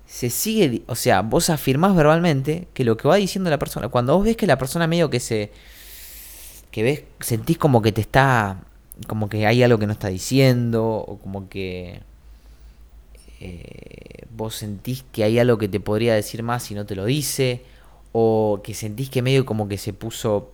Se 0.08 0.30
sigue, 0.30 0.84
o 0.88 0.96
sea, 0.96 1.22
vos 1.22 1.50
afirmás 1.50 1.96
verbalmente 1.96 2.68
que 2.74 2.84
lo 2.84 2.98
que 2.98 3.08
va 3.08 3.16
diciendo 3.16 3.50
la 3.50 3.60
persona, 3.60 3.90
cuando 3.90 4.16
vos 4.16 4.26
ves 4.26 4.38
que 4.38 4.48
la 4.48 4.58
persona 4.58 4.88
medio 4.88 5.10
que 5.10 5.20
se, 5.20 5.52
que 6.72 6.84
ves, 6.84 7.04
sentís 7.20 7.58
como 7.58 7.82
que 7.82 7.92
te 7.92 8.02
está, 8.02 8.62
como 9.08 9.30
que 9.30 9.46
hay 9.46 9.64
algo 9.64 9.80
que 9.80 9.88
no 9.88 9.94
está 9.94 10.10
diciendo, 10.10 10.86
o 10.86 11.18
como 11.18 11.50
que 11.50 12.02
eh, 13.40 14.26
vos 14.36 14.56
sentís 14.56 15.04
que 15.12 15.24
hay 15.24 15.40
algo 15.40 15.58
que 15.58 15.68
te 15.68 15.80
podría 15.80 16.14
decir 16.14 16.44
más 16.44 16.70
y 16.72 16.76
no 16.76 16.86
te 16.86 16.96
lo 16.96 17.06
dice, 17.06 17.64
o 18.12 18.62
que 18.64 18.74
sentís 18.74 19.10
que 19.10 19.22
medio 19.22 19.46
como 19.46 19.68
que 19.68 19.78
se 19.78 19.92
puso, 19.94 20.54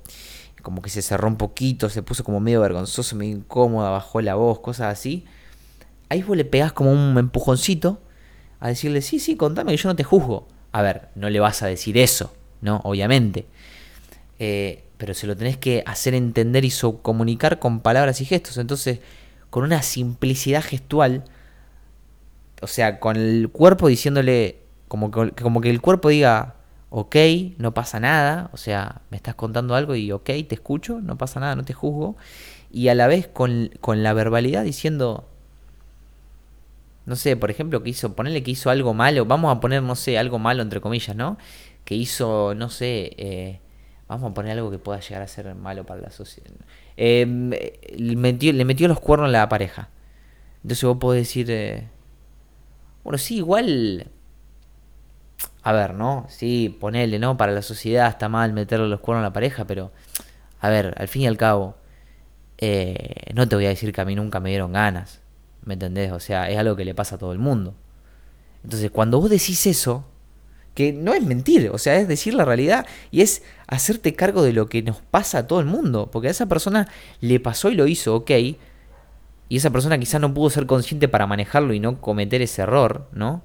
como 0.62 0.82
que 0.82 0.90
se 0.90 1.02
cerró 1.02 1.28
un 1.28 1.38
poquito, 1.38 1.90
se 1.90 2.04
puso 2.04 2.24
como 2.24 2.40
medio 2.40 2.62
vergonzoso, 2.62 3.16
medio 3.16 3.36
incómoda, 3.38 3.90
bajó 3.90 4.22
la 4.22 4.36
voz, 4.36 4.60
cosas 4.60 4.94
así 4.94 5.26
ahí 6.12 6.22
vos 6.24 6.36
le 6.36 6.44
pegás 6.44 6.74
como 6.74 6.92
un 6.92 7.18
empujoncito 7.18 8.02
a 8.62 8.68
decirle, 8.70 9.02
sí, 9.02 9.20
sí, 9.20 9.36
contame 9.36 9.72
que 9.72 9.78
yo 9.78 9.90
no 9.90 9.96
te 9.96 10.04
juzgo. 10.04 10.48
A 10.72 10.82
ver, 10.82 11.10
no 11.16 11.30
le 11.30 11.40
vas 11.42 11.64
a 11.64 11.68
decir 11.68 11.98
eso, 11.98 12.34
¿no? 12.62 12.80
Obviamente. 12.86 13.46
Eh, 14.40 14.84
pero 14.98 15.16
se 15.16 15.26
lo 15.26 15.36
tenés 15.36 15.58
que 15.58 15.84
hacer 15.88 16.14
entender 16.14 16.64
y 16.64 16.72
comunicar 17.02 17.58
con 17.58 17.82
palabras 17.82 18.22
y 18.22 18.26
gestos. 18.26 18.58
Entonces, 18.58 19.00
con 19.50 19.64
una 19.64 19.82
simplicidad 19.82 20.64
gestual, 20.64 21.24
o 22.62 22.68
sea, 22.68 23.00
con 23.00 23.18
el 23.18 23.50
cuerpo 23.50 23.88
diciéndole, 23.88 24.60
como 24.88 25.10
que, 25.10 25.32
como 25.42 25.60
que 25.60 25.72
el 25.72 25.82
cuerpo 25.82 26.10
diga, 26.10 26.54
ok, 26.92 27.16
no 27.58 27.74
pasa 27.74 28.00
nada, 28.00 28.52
o 28.54 28.58
sea, 28.58 29.02
me 29.10 29.18
estás 29.18 29.34
contando 29.34 29.74
algo 29.74 29.96
y 29.96 30.12
ok, 30.12 30.26
te 30.48 30.54
escucho, 30.54 31.02
no 31.02 31.18
pasa 31.18 31.40
nada, 31.40 31.56
no 31.56 31.66
te 31.66 31.74
juzgo. 31.74 32.16
Y 32.70 32.90
a 32.90 32.96
la 32.96 33.08
vez 33.08 33.28
con, 33.28 33.72
con 33.82 34.04
la 34.04 34.14
verbalidad 34.14 34.64
diciendo, 34.64 35.31
no 37.06 37.16
sé, 37.16 37.36
por 37.36 37.52
ejemplo, 37.52 37.84
que 37.84 37.90
hizo, 37.90 38.16
ponerle 38.16 38.44
que 38.44 38.52
hizo 38.52 38.70
algo 38.70 38.94
malo, 38.94 39.26
vamos 39.26 39.56
a 39.56 39.60
poner, 39.60 39.82
no 39.84 39.96
sé, 39.96 40.18
algo 40.18 40.40
malo 40.40 40.62
entre 40.62 40.82
comillas, 40.82 41.16
¿no? 41.16 41.38
Que 41.86 41.96
hizo, 41.96 42.54
no 42.56 42.70
sé, 42.70 43.14
eh, 43.18 43.60
vamos 44.08 44.32
a 44.32 44.34
poner 44.34 44.54
algo 44.54 44.70
que 44.72 44.78
pueda 44.78 45.00
llegar 45.00 45.22
a 45.22 45.28
ser 45.28 45.54
malo 45.56 45.86
para 45.86 46.02
la 46.02 46.12
sociedad. 46.12 46.52
Em, 46.98 47.50
le, 47.50 48.16
metió, 48.16 48.54
le 48.54 48.66
metió 48.66 48.88
los 48.88 49.00
cuernos 49.00 49.30
a 49.30 49.32
la 49.32 49.50
pareja. 49.50 49.90
Entonces 50.64 50.84
vos 50.84 50.98
podés 50.98 51.28
decir, 51.28 51.48
eh, 51.50 51.88
bueno, 53.04 53.18
sí, 53.18 53.38
igual, 53.38 54.08
a 55.64 55.74
ver, 55.74 55.96
¿no? 55.96 56.26
Sí, 56.30 56.76
ponele, 56.80 57.20
¿no? 57.20 57.38
Para 57.38 57.52
la 57.52 57.62
sociedad 57.62 58.10
está 58.10 58.30
mal 58.30 58.54
meterle 58.54 58.88
los 58.88 59.00
cuernos 59.00 59.24
a 59.24 59.30
la 59.30 59.34
pareja, 59.34 59.66
pero, 59.66 59.92
a 60.60 60.70
ver, 60.70 60.94
al 60.98 61.08
fin 61.08 61.24
y 61.24 61.28
al 61.28 61.38
cabo, 61.38 61.76
eh, 62.58 63.32
no 63.34 63.48
te 63.48 63.56
voy 63.56 63.66
a 63.66 63.70
decir 63.70 63.92
que 63.94 64.02
a 64.02 64.06
mí 64.06 64.16
nunca 64.16 64.40
me 64.40 64.50
dieron 64.50 64.74
ganas. 64.74 65.21
¿Me 65.64 65.74
entendés? 65.76 66.12
O 66.12 66.20
sea, 66.20 66.50
es 66.50 66.58
algo 66.58 66.76
que 66.76 66.86
le 66.86 66.96
pasa 66.96 67.16
a 67.16 67.18
todo 67.18 67.34
el 67.34 67.40
mundo. 67.40 67.76
Entonces, 68.64 68.92
cuando 68.92 69.20
vos 69.20 69.30
decís 69.30 69.66
eso, 69.68 70.06
que 70.74 70.94
no 70.94 71.14
es 71.14 71.24
mentir, 71.24 71.70
o 71.74 71.78
sea, 71.78 71.98
es 71.98 72.08
decir 72.08 72.34
la 72.34 72.46
realidad 72.46 72.86
y 73.12 73.22
es 73.22 73.44
hacerte 73.68 74.16
cargo 74.16 74.42
de 74.42 74.54
lo 74.54 74.68
que 74.68 74.82
nos 74.82 75.02
pasa 75.02 75.40
a 75.40 75.48
todo 75.48 75.60
el 75.60 75.66
mundo, 75.66 76.10
porque 76.12 76.30
a 76.30 76.32
esa 76.32 76.46
persona 76.46 76.88
le 77.20 77.40
pasó 77.40 77.70
y 77.70 77.76
lo 77.76 77.88
hizo, 77.88 78.16
ok, 78.16 78.32
y 78.32 79.58
esa 79.58 79.70
persona 79.70 79.98
quizás 79.98 80.22
no 80.22 80.34
pudo 80.34 80.50
ser 80.50 80.66
consciente 80.66 81.10
para 81.10 81.28
manejarlo 81.28 81.74
y 81.74 81.80
no 81.82 82.00
cometer 82.00 82.42
ese 82.42 82.62
error, 82.62 83.10
¿no? 83.12 83.42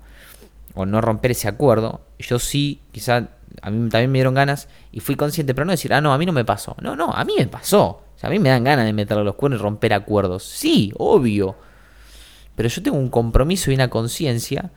O 0.75 0.87
no 0.87 1.01
romper 1.01 1.33
ese 1.33 1.49
acuerdo. 1.49 2.01
Yo 2.21 2.39
sí, 2.39 2.81
quizás 2.93 3.25
a 3.61 3.71
mí 3.71 3.89
también 3.89 4.13
me 4.13 4.19
dieron 4.19 4.35
ganas 4.35 4.69
y 4.93 5.01
fui 5.01 5.17
consciente, 5.17 5.53
pero 5.53 5.65
no 5.65 5.73
decir, 5.73 5.93
ah, 5.93 6.01
no, 6.01 6.13
a 6.13 6.19
mí 6.19 6.25
no 6.25 6.33
me 6.33 6.45
pasó. 6.45 6.77
No, 6.81 6.95
no, 6.95 7.13
a 7.13 7.25
mí 7.25 7.35
me 7.37 7.49
pasó. 7.49 7.83
O 7.85 8.19
sea, 8.19 8.29
a 8.29 8.31
mí 8.31 8.39
me 8.39 8.51
dan 8.51 8.63
ganas 8.63 8.87
de 8.87 8.93
meterle 8.93 9.25
los 9.25 9.35
cuernos 9.35 9.59
y 9.59 9.63
romper 9.65 9.95
acuerdos. 9.95 10.45
Sí, 10.45 10.93
obvio. 10.97 11.57
Pero 12.57 12.69
yo 12.69 12.83
tengo 12.83 12.97
un 12.97 13.11
compromiso 13.11 13.71
y 13.71 13.75
una 13.75 13.91
conciencia 13.91 14.73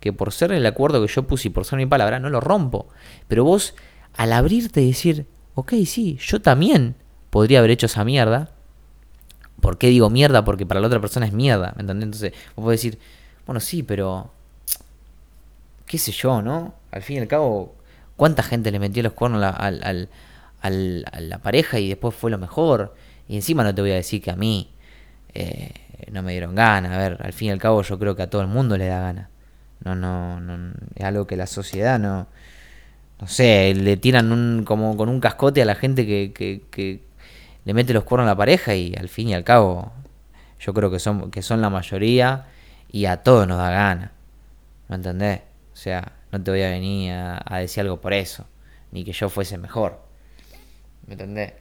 que 0.00 0.12
por 0.12 0.32
ser 0.32 0.52
el 0.52 0.64
acuerdo 0.66 1.00
que 1.04 1.12
yo 1.12 1.26
puse 1.26 1.48
y 1.48 1.50
por 1.50 1.64
ser 1.64 1.78
mi 1.78 1.86
palabra, 1.86 2.18
no 2.18 2.30
lo 2.30 2.40
rompo. 2.40 2.88
Pero 3.28 3.44
vos, 3.44 3.74
al 4.16 4.32
abrirte 4.32 4.80
y 4.80 4.88
decir, 4.88 5.26
ok, 5.54 5.74
sí, 5.86 6.18
yo 6.20 6.40
también 6.40 6.94
podría 7.30 7.58
haber 7.58 7.70
hecho 7.70 7.86
esa 7.86 8.04
mierda. 8.04 8.50
¿Por 9.60 9.76
qué 9.76 9.88
digo 9.88 10.08
mierda? 10.08 10.44
Porque 10.44 10.66
para 10.66 10.80
la 10.80 10.86
otra 10.86 11.00
persona 11.00 11.26
es 11.26 11.32
mierda, 11.32 11.72
¿me 11.76 11.82
entendés? 11.82 12.04
Entonces, 12.04 12.32
vos 12.54 12.64
podés 12.64 12.80
decir, 12.80 12.98
bueno, 13.46 13.60
sí, 13.60 13.82
pero. 13.82 14.30
¿Qué 15.86 15.98
sé 15.98 16.12
yo, 16.12 16.42
no? 16.42 16.74
Al 16.90 17.02
fin 17.02 17.16
y 17.16 17.20
al 17.20 17.28
cabo, 17.28 17.74
¿cuánta 18.16 18.42
gente 18.42 18.70
le 18.70 18.78
metió 18.78 19.02
los 19.02 19.14
cuernos 19.14 19.42
a 19.42 19.70
la, 19.70 21.38
pareja 21.42 21.78
y 21.78 21.88
después 21.88 22.14
fue 22.14 22.30
lo 22.30 22.38
mejor? 22.38 22.94
Y 23.26 23.36
encima 23.36 23.64
no 23.64 23.74
te 23.74 23.80
voy 23.80 23.92
a 23.92 23.94
decir 23.94 24.22
que 24.22 24.30
a 24.30 24.36
mí. 24.36 24.70
Eh, 25.34 25.72
no 26.10 26.22
me 26.22 26.32
dieron 26.32 26.54
ganas. 26.54 26.92
A 26.92 26.98
ver, 26.98 27.18
al 27.20 27.32
fin 27.32 27.48
y 27.48 27.50
al 27.50 27.58
cabo 27.58 27.82
yo 27.82 27.98
creo 27.98 28.16
que 28.16 28.22
a 28.22 28.30
todo 28.30 28.42
el 28.42 28.48
mundo 28.48 28.76
le 28.76 28.86
da 28.86 29.00
ganas. 29.00 29.28
No, 29.84 29.94
no, 29.94 30.40
no, 30.40 30.72
es 30.94 31.04
algo 31.04 31.26
que 31.26 31.36
la 31.36 31.46
sociedad 31.46 31.98
no, 31.98 32.26
no 33.20 33.26
sé, 33.26 33.74
le 33.74 33.96
tiran 33.96 34.32
un, 34.32 34.64
como 34.64 34.96
con 34.96 35.08
un 35.08 35.20
cascote 35.20 35.62
a 35.62 35.64
la 35.64 35.74
gente 35.74 36.06
que, 36.06 36.32
que, 36.32 37.02
le 37.64 37.74
mete 37.74 37.92
los 37.92 38.04
cuernos 38.04 38.26
a 38.26 38.30
la 38.30 38.36
pareja 38.36 38.74
y 38.74 38.94
al 38.94 39.08
fin 39.10 39.28
y 39.28 39.34
al 39.34 39.44
cabo 39.44 39.92
yo 40.58 40.72
creo 40.72 40.90
que 40.90 40.98
son, 40.98 41.30
que 41.30 41.42
son 41.42 41.60
la 41.60 41.68
mayoría 41.68 42.46
y 42.90 43.04
a 43.04 43.18
todos 43.18 43.46
nos 43.46 43.58
da 43.58 43.70
ganas. 43.70 44.10
¿Me 44.88 44.96
entendés? 44.96 45.42
O 45.74 45.76
sea, 45.76 46.12
no 46.32 46.42
te 46.42 46.50
voy 46.50 46.62
a 46.62 46.70
venir 46.70 47.12
a, 47.12 47.42
a 47.44 47.58
decir 47.58 47.82
algo 47.82 48.00
por 48.00 48.14
eso, 48.14 48.46
ni 48.90 49.04
que 49.04 49.12
yo 49.12 49.28
fuese 49.28 49.58
mejor. 49.58 50.00
¿Me 51.06 51.14
entendés? 51.14 51.52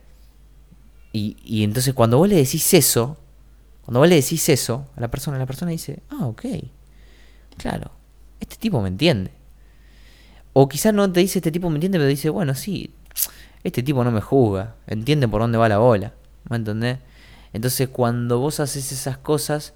Y, 1.12 1.38
y 1.43 1.63
entonces 1.63 1.93
cuando 1.93 2.17
vos 2.17 2.30
le 2.30 2.36
decís 2.36 2.73
eso, 2.73 3.17
cuando 3.88 4.02
vos 4.02 4.10
le 4.10 4.15
decís 4.15 4.50
eso 4.50 4.86
a 4.97 5.00
la 5.00 5.08
persona, 5.08 5.38
la 5.38 5.45
persona 5.45 5.71
dice, 5.71 6.04
ah, 6.10 6.26
ok, 6.26 6.43
claro, 7.56 7.89
este 8.41 8.58
tipo 8.58 8.82
me 8.82 8.89
entiende. 8.89 9.32
O 10.52 10.67
quizás 10.67 10.93
no 10.93 11.10
te 11.10 11.21
dice 11.21 11.39
este 11.39 11.54
tipo 11.54 11.69
me 11.69 11.76
entiende, 11.76 11.97
pero 11.97 12.10
dice, 12.10 12.30
bueno, 12.30 12.54
sí, 12.54 12.91
este 13.63 13.82
tipo 13.84 14.04
no 14.04 14.12
me 14.12 14.19
juzga, 14.19 14.76
entiende 14.88 15.30
por 15.30 15.39
dónde 15.39 15.58
va 15.58 15.69
la 15.69 15.78
bola, 15.78 16.12
¿me 16.50 16.58
entendés? 16.58 16.97
Entonces 17.54 17.88
cuando 17.88 18.39
vos 18.39 18.60
haces 18.60 18.91
esas 18.91 19.17
cosas, 19.19 19.73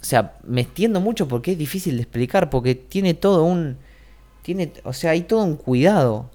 o 0.00 0.04
sea, 0.04 0.38
me 0.44 0.62
extiendo 0.62 0.98
mucho 0.98 1.28
porque 1.28 1.52
es 1.52 1.58
difícil 1.58 1.96
de 1.96 2.02
explicar, 2.04 2.48
porque 2.48 2.74
tiene 2.74 3.12
todo 3.12 3.44
un, 3.44 3.76
tiene, 4.40 4.72
o 4.84 4.94
sea, 4.94 5.10
hay 5.10 5.20
todo 5.20 5.44
un 5.44 5.56
cuidado, 5.56 6.30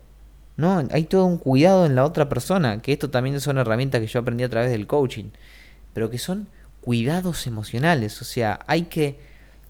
¿no? 0.58 0.88
Hay 0.92 1.06
todo 1.06 1.26
un 1.26 1.40
cuidado 1.40 1.88
en 1.88 1.96
la 1.96 2.06
otra 2.06 2.30
persona, 2.30 2.84
que 2.84 2.94
esto 2.94 3.10
también 3.10 3.42
son 3.42 3.58
herramientas 3.58 4.00
que 4.00 4.06
yo 4.06 4.20
aprendí 4.20 4.44
a 4.44 4.50
través 4.50 4.70
del 4.70 4.86
coaching, 4.86 5.32
pero 5.94 6.10
que 6.10 6.18
son 6.18 6.48
cuidados 6.82 7.48
emocionales, 7.48 8.22
o 8.22 8.26
sea, 8.26 8.60
hay 8.68 8.84
que 8.84 9.20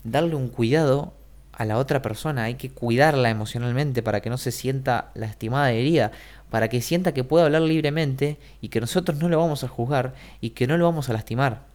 darle 0.03 0.35
un 0.35 0.47
cuidado 0.47 1.13
a 1.51 1.65
la 1.65 1.77
otra 1.77 2.01
persona, 2.01 2.43
hay 2.45 2.55
que 2.55 2.69
cuidarla 2.69 3.29
emocionalmente 3.29 4.01
para 4.01 4.21
que 4.21 4.29
no 4.29 4.37
se 4.37 4.51
sienta 4.51 5.11
lastimada 5.13 5.73
y 5.73 5.79
herida, 5.79 6.11
para 6.49 6.69
que 6.69 6.81
sienta 6.81 7.13
que 7.13 7.23
puede 7.23 7.45
hablar 7.45 7.61
libremente 7.61 8.37
y 8.61 8.69
que 8.69 8.81
nosotros 8.81 9.19
no 9.19 9.29
lo 9.29 9.37
vamos 9.37 9.63
a 9.63 9.67
juzgar 9.67 10.13
y 10.39 10.51
que 10.51 10.67
no 10.67 10.77
lo 10.77 10.85
vamos 10.85 11.09
a 11.09 11.13
lastimar, 11.13 11.65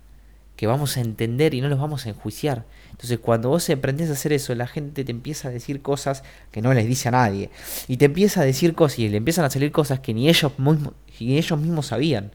que 0.56 0.66
vamos 0.66 0.96
a 0.96 1.00
entender 1.00 1.54
y 1.54 1.60
no 1.60 1.68
los 1.68 1.78
vamos 1.78 2.06
a 2.06 2.08
enjuiciar. 2.08 2.64
Entonces 2.90 3.18
cuando 3.18 3.48
vos 3.48 3.68
aprendes 3.70 4.10
a 4.10 4.14
hacer 4.14 4.32
eso, 4.32 4.54
la 4.54 4.66
gente 4.66 5.04
te 5.04 5.12
empieza 5.12 5.48
a 5.48 5.50
decir 5.50 5.82
cosas 5.82 6.24
que 6.50 6.62
no 6.62 6.74
les 6.74 6.86
dice 6.86 7.08
a 7.08 7.12
nadie. 7.12 7.50
Y 7.88 7.98
te 7.98 8.06
empieza 8.06 8.40
a 8.40 8.44
decir 8.44 8.74
cosas 8.74 8.98
y 8.98 9.08
le 9.08 9.18
empiezan 9.18 9.44
a 9.44 9.50
salir 9.50 9.70
cosas 9.70 10.00
que 10.00 10.14
ni 10.14 10.28
ellos 10.28 10.58
mismos, 10.58 10.94
ni 11.20 11.38
ellos 11.38 11.58
mismos 11.60 11.86
sabían. 11.86 12.32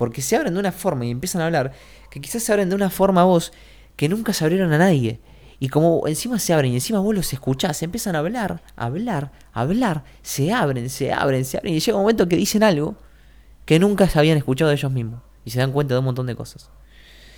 Porque 0.00 0.22
se 0.22 0.34
abren 0.34 0.54
de 0.54 0.60
una 0.60 0.72
forma 0.72 1.04
y 1.04 1.10
empiezan 1.10 1.42
a 1.42 1.44
hablar 1.44 1.72
que 2.08 2.22
quizás 2.22 2.42
se 2.42 2.50
abren 2.50 2.70
de 2.70 2.74
una 2.74 2.88
forma 2.88 3.20
a 3.20 3.24
vos 3.24 3.52
que 3.96 4.08
nunca 4.08 4.32
se 4.32 4.42
abrieron 4.42 4.72
a 4.72 4.78
nadie. 4.78 5.20
Y 5.58 5.68
como 5.68 6.08
encima 6.08 6.38
se 6.38 6.54
abren 6.54 6.72
y 6.72 6.76
encima 6.76 7.00
vos 7.00 7.14
los 7.14 7.30
escuchás, 7.34 7.82
empiezan 7.82 8.16
a 8.16 8.20
hablar, 8.20 8.62
a 8.76 8.86
hablar, 8.86 9.30
a 9.52 9.60
hablar, 9.60 10.04
se 10.22 10.54
abren, 10.54 10.88
se 10.88 11.12
abren, 11.12 11.44
se 11.44 11.58
abren. 11.58 11.74
Y 11.74 11.80
llega 11.80 11.98
un 11.98 12.04
momento 12.04 12.26
que 12.26 12.36
dicen 12.36 12.62
algo 12.62 12.94
que 13.66 13.78
nunca 13.78 14.08
se 14.08 14.18
habían 14.18 14.38
escuchado 14.38 14.70
de 14.70 14.76
ellos 14.76 14.90
mismos. 14.90 15.20
Y 15.44 15.50
se 15.50 15.58
dan 15.58 15.70
cuenta 15.70 15.92
de 15.92 15.98
un 15.98 16.06
montón 16.06 16.26
de 16.26 16.34
cosas. 16.34 16.70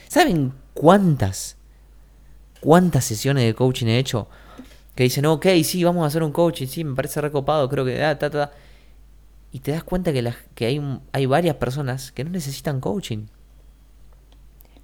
¿Saben 0.06 0.52
cuántas, 0.72 1.56
cuántas 2.60 3.04
sesiones 3.04 3.42
de 3.42 3.54
coaching 3.54 3.86
he 3.86 3.98
hecho? 3.98 4.28
Que 4.94 5.02
dicen, 5.02 5.26
ok, 5.26 5.46
sí, 5.64 5.82
vamos 5.82 6.04
a 6.04 6.06
hacer 6.06 6.22
un 6.22 6.30
coaching, 6.30 6.68
sí, 6.68 6.84
me 6.84 6.94
parece 6.94 7.20
recopado, 7.20 7.68
creo 7.68 7.84
que... 7.84 8.04
Ah, 8.04 8.16
ta, 8.16 8.30
ta. 8.30 8.52
Y 9.52 9.60
te 9.60 9.70
das 9.72 9.84
cuenta 9.84 10.12
que, 10.12 10.32
que 10.54 10.66
hay, 10.66 11.00
hay 11.12 11.26
varias 11.26 11.56
personas 11.56 12.10
que 12.10 12.24
no 12.24 12.30
necesitan 12.30 12.80
coaching. 12.80 13.26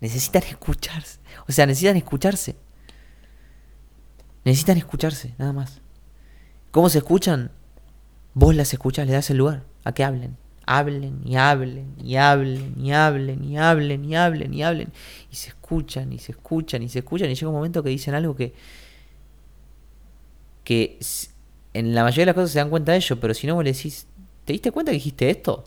Necesitan 0.00 0.42
escucharse. 0.44 1.18
O 1.48 1.52
sea, 1.52 1.66
necesitan 1.66 1.96
escucharse. 1.96 2.54
Necesitan 4.44 4.76
escucharse, 4.76 5.34
nada 5.38 5.52
más. 5.52 5.80
¿Cómo 6.70 6.88
se 6.90 6.98
escuchan? 6.98 7.50
Vos 8.34 8.54
las 8.54 8.72
escuchas, 8.72 9.06
le 9.06 9.14
das 9.14 9.30
el 9.30 9.38
lugar 9.38 9.64
a 9.84 9.92
que 9.92 10.04
hablen. 10.04 10.36
Hablen 10.66 11.22
y 11.24 11.36
hablen 11.36 11.94
y 12.02 12.16
hablen 12.16 12.74
y 12.78 12.92
hablen 12.92 13.44
y 13.44 13.56
hablen 13.56 14.04
y 14.04 14.16
hablen 14.16 14.54
y 14.54 14.62
hablen. 14.62 14.92
Y 15.32 15.36
se 15.36 15.48
escuchan 15.48 16.12
y 16.12 16.18
se 16.18 16.32
escuchan 16.32 16.82
y 16.82 16.90
se 16.90 16.98
escuchan. 16.98 17.30
Y 17.30 17.34
llega 17.34 17.48
un 17.48 17.54
momento 17.54 17.82
que 17.82 17.88
dicen 17.88 18.14
algo 18.14 18.36
que. 18.36 18.52
que 20.62 20.98
en 21.72 21.94
la 21.94 22.02
mayoría 22.02 22.22
de 22.22 22.26
las 22.26 22.34
cosas 22.34 22.50
se 22.50 22.58
dan 22.58 22.68
cuenta 22.68 22.92
de 22.92 22.98
ello, 22.98 23.18
pero 23.18 23.32
si 23.32 23.46
no 23.46 23.54
vos 23.54 23.64
le 23.64 23.72
decís, 23.72 24.06
¿te 24.48 24.54
diste 24.54 24.72
cuenta 24.72 24.92
que 24.92 24.94
dijiste 24.94 25.28
esto? 25.28 25.62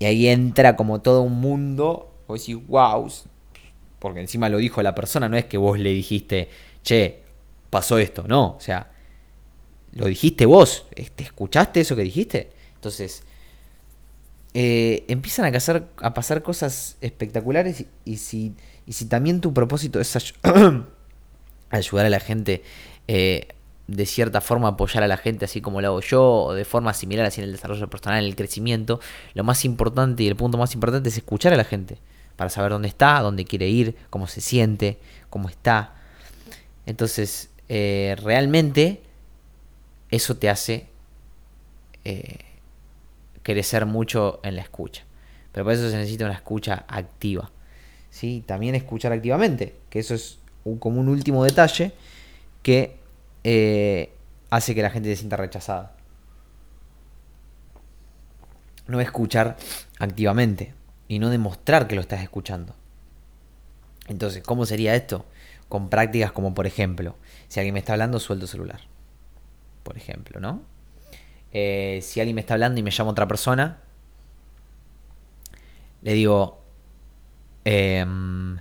Y 0.00 0.06
ahí 0.06 0.26
entra 0.26 0.74
como 0.74 1.00
todo 1.00 1.22
un 1.22 1.40
mundo. 1.40 2.12
Vos 2.26 2.40
decís, 2.40 2.66
wow. 2.66 3.08
Porque 4.00 4.18
encima 4.18 4.48
lo 4.48 4.58
dijo 4.58 4.82
la 4.82 4.96
persona, 4.96 5.28
no 5.28 5.36
es 5.36 5.44
que 5.44 5.56
vos 5.56 5.78
le 5.78 5.90
dijiste, 5.90 6.48
che, 6.82 7.22
pasó 7.70 7.96
esto. 7.98 8.24
No, 8.26 8.56
o 8.56 8.60
sea, 8.60 8.90
lo 9.92 10.06
dijiste 10.06 10.46
vos. 10.46 10.86
¿Te 11.14 11.22
escuchaste 11.22 11.78
eso 11.78 11.94
que 11.94 12.02
dijiste? 12.02 12.50
Entonces, 12.74 13.22
eh, 14.52 15.04
empiezan 15.06 15.44
a, 15.46 16.12
pasar 16.12 16.42
cosas 16.42 16.96
espectaculares 17.00 17.84
y, 18.04 18.16
si, 18.16 18.56
y 18.84 18.94
si 18.94 19.04
también 19.04 19.40
tu 19.40 19.54
propósito 19.54 20.00
es 20.00 20.34
ayudar 21.70 22.06
a 22.06 22.10
la 22.10 22.18
gente, 22.18 22.64
eh, 23.06 23.46
de 23.88 24.04
cierta 24.06 24.40
forma 24.40 24.68
apoyar 24.68 25.02
a 25.02 25.08
la 25.08 25.16
gente 25.16 25.46
así 25.46 25.60
como 25.60 25.80
lo 25.80 25.88
hago 25.88 26.00
yo, 26.00 26.22
o 26.22 26.54
de 26.54 26.64
forma 26.64 26.92
similar 26.92 27.24
así 27.24 27.40
en 27.40 27.46
el 27.46 27.52
desarrollo 27.52 27.88
personal, 27.88 28.20
en 28.20 28.26
el 28.26 28.36
crecimiento, 28.36 29.00
lo 29.34 29.44
más 29.44 29.64
importante 29.64 30.22
y 30.22 30.28
el 30.28 30.36
punto 30.36 30.58
más 30.58 30.74
importante 30.74 31.08
es 31.08 31.16
escuchar 31.16 31.54
a 31.54 31.56
la 31.56 31.64
gente, 31.64 31.98
para 32.36 32.50
saber 32.50 32.70
dónde 32.70 32.88
está, 32.88 33.20
dónde 33.20 33.46
quiere 33.46 33.66
ir, 33.68 33.96
cómo 34.10 34.26
se 34.26 34.42
siente, 34.42 34.98
cómo 35.30 35.48
está. 35.48 35.94
Entonces, 36.84 37.50
eh, 37.70 38.14
realmente 38.22 39.02
eso 40.10 40.36
te 40.36 40.50
hace 40.50 40.86
eh, 42.04 42.38
crecer 43.42 43.86
mucho 43.86 44.40
en 44.42 44.56
la 44.56 44.62
escucha. 44.62 45.04
Pero 45.52 45.64
para 45.64 45.76
eso 45.76 45.90
se 45.90 45.96
necesita 45.96 46.26
una 46.26 46.34
escucha 46.34 46.84
activa. 46.86 47.50
¿sí? 48.10 48.44
También 48.46 48.74
escuchar 48.74 49.12
activamente, 49.12 49.74
que 49.88 49.98
eso 49.98 50.14
es 50.14 50.38
como 50.78 51.00
un 51.00 51.08
último 51.08 51.42
detalle 51.42 51.92
que 52.62 52.97
eh, 53.50 54.12
hace 54.50 54.74
que 54.74 54.82
la 54.82 54.90
gente 54.90 55.08
se 55.08 55.16
sienta 55.16 55.38
rechazada. 55.38 55.94
No 58.86 59.00
escuchar 59.00 59.56
activamente 59.98 60.74
y 61.08 61.18
no 61.18 61.30
demostrar 61.30 61.88
que 61.88 61.94
lo 61.94 62.02
estás 62.02 62.22
escuchando. 62.22 62.74
Entonces, 64.06 64.42
¿cómo 64.42 64.66
sería 64.66 64.94
esto? 64.94 65.24
Con 65.70 65.88
prácticas 65.88 66.30
como, 66.30 66.52
por 66.52 66.66
ejemplo, 66.66 67.16
si 67.48 67.58
alguien 67.58 67.72
me 67.72 67.78
está 67.78 67.94
hablando, 67.94 68.20
suelto 68.20 68.46
celular. 68.46 68.80
Por 69.82 69.96
ejemplo, 69.96 70.40
¿no? 70.40 70.60
Eh, 71.52 72.00
si 72.02 72.20
alguien 72.20 72.34
me 72.34 72.42
está 72.42 72.52
hablando 72.52 72.78
y 72.80 72.82
me 72.82 72.90
llama 72.90 73.12
otra 73.12 73.26
persona, 73.26 73.78
le 76.02 76.12
digo, 76.12 76.60
em, 77.64 78.58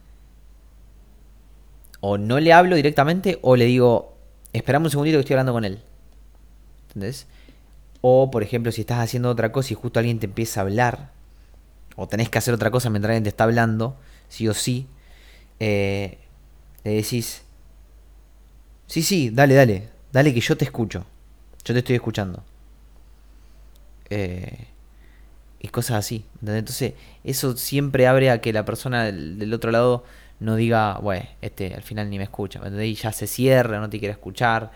o 1.99 2.17
no 2.17 2.39
le 2.39 2.53
hablo 2.53 2.77
directamente 2.77 3.37
o 3.41 3.57
le 3.57 3.65
digo, 3.65 4.16
esperame 4.57 4.85
un 4.85 4.91
segundito 4.91 5.17
que 5.17 5.21
estoy 5.21 5.33
hablando 5.35 5.53
con 5.53 5.65
él. 5.65 5.79
¿Entendés? 6.87 7.27
O, 8.01 8.31
por 8.31 8.43
ejemplo, 8.43 8.71
si 8.71 8.81
estás 8.81 8.99
haciendo 8.99 9.29
otra 9.29 9.51
cosa 9.51 9.73
y 9.73 9.75
justo 9.75 9.99
alguien 9.99 10.19
te 10.19 10.25
empieza 10.25 10.59
a 10.59 10.63
hablar, 10.63 11.11
o 11.95 12.07
tenés 12.07 12.29
que 12.29 12.37
hacer 12.37 12.53
otra 12.53 12.71
cosa 12.71 12.89
mientras 12.89 13.11
alguien 13.11 13.23
te 13.23 13.29
está 13.29 13.43
hablando, 13.43 13.97
sí 14.29 14.47
o 14.47 14.53
sí, 14.53 14.87
eh, 15.59 16.17
le 16.83 16.91
decís, 16.91 17.41
sí, 18.85 19.01
sí, 19.01 19.29
dale, 19.31 19.55
dale, 19.55 19.89
dale 20.11 20.33
que 20.33 20.41
yo 20.41 20.55
te 20.57 20.65
escucho, 20.65 21.05
yo 21.65 21.73
te 21.73 21.79
estoy 21.79 21.95
escuchando. 21.95 22.43
Eh, 24.09 24.67
y 25.59 25.67
cosas 25.69 25.97
así. 25.97 26.25
Entonces, 26.41 26.93
eso 27.23 27.57
siempre 27.57 28.07
abre 28.07 28.29
a 28.29 28.41
que 28.41 28.53
la 28.53 28.65
persona 28.65 29.05
del, 29.05 29.53
otro 29.53 29.71
lado 29.71 30.03
no 30.39 30.55
diga, 30.55 30.99
bueno, 30.99 31.25
este 31.41 31.73
al 31.73 31.81
final 31.81 32.09
ni 32.09 32.17
me 32.17 32.25
escucha. 32.25 32.61
Y 32.83 32.93
ya 32.93 33.11
se 33.11 33.27
cierra, 33.27 33.79
no 33.79 33.89
te 33.89 33.99
quiere 33.99 34.11
escuchar. 34.11 34.71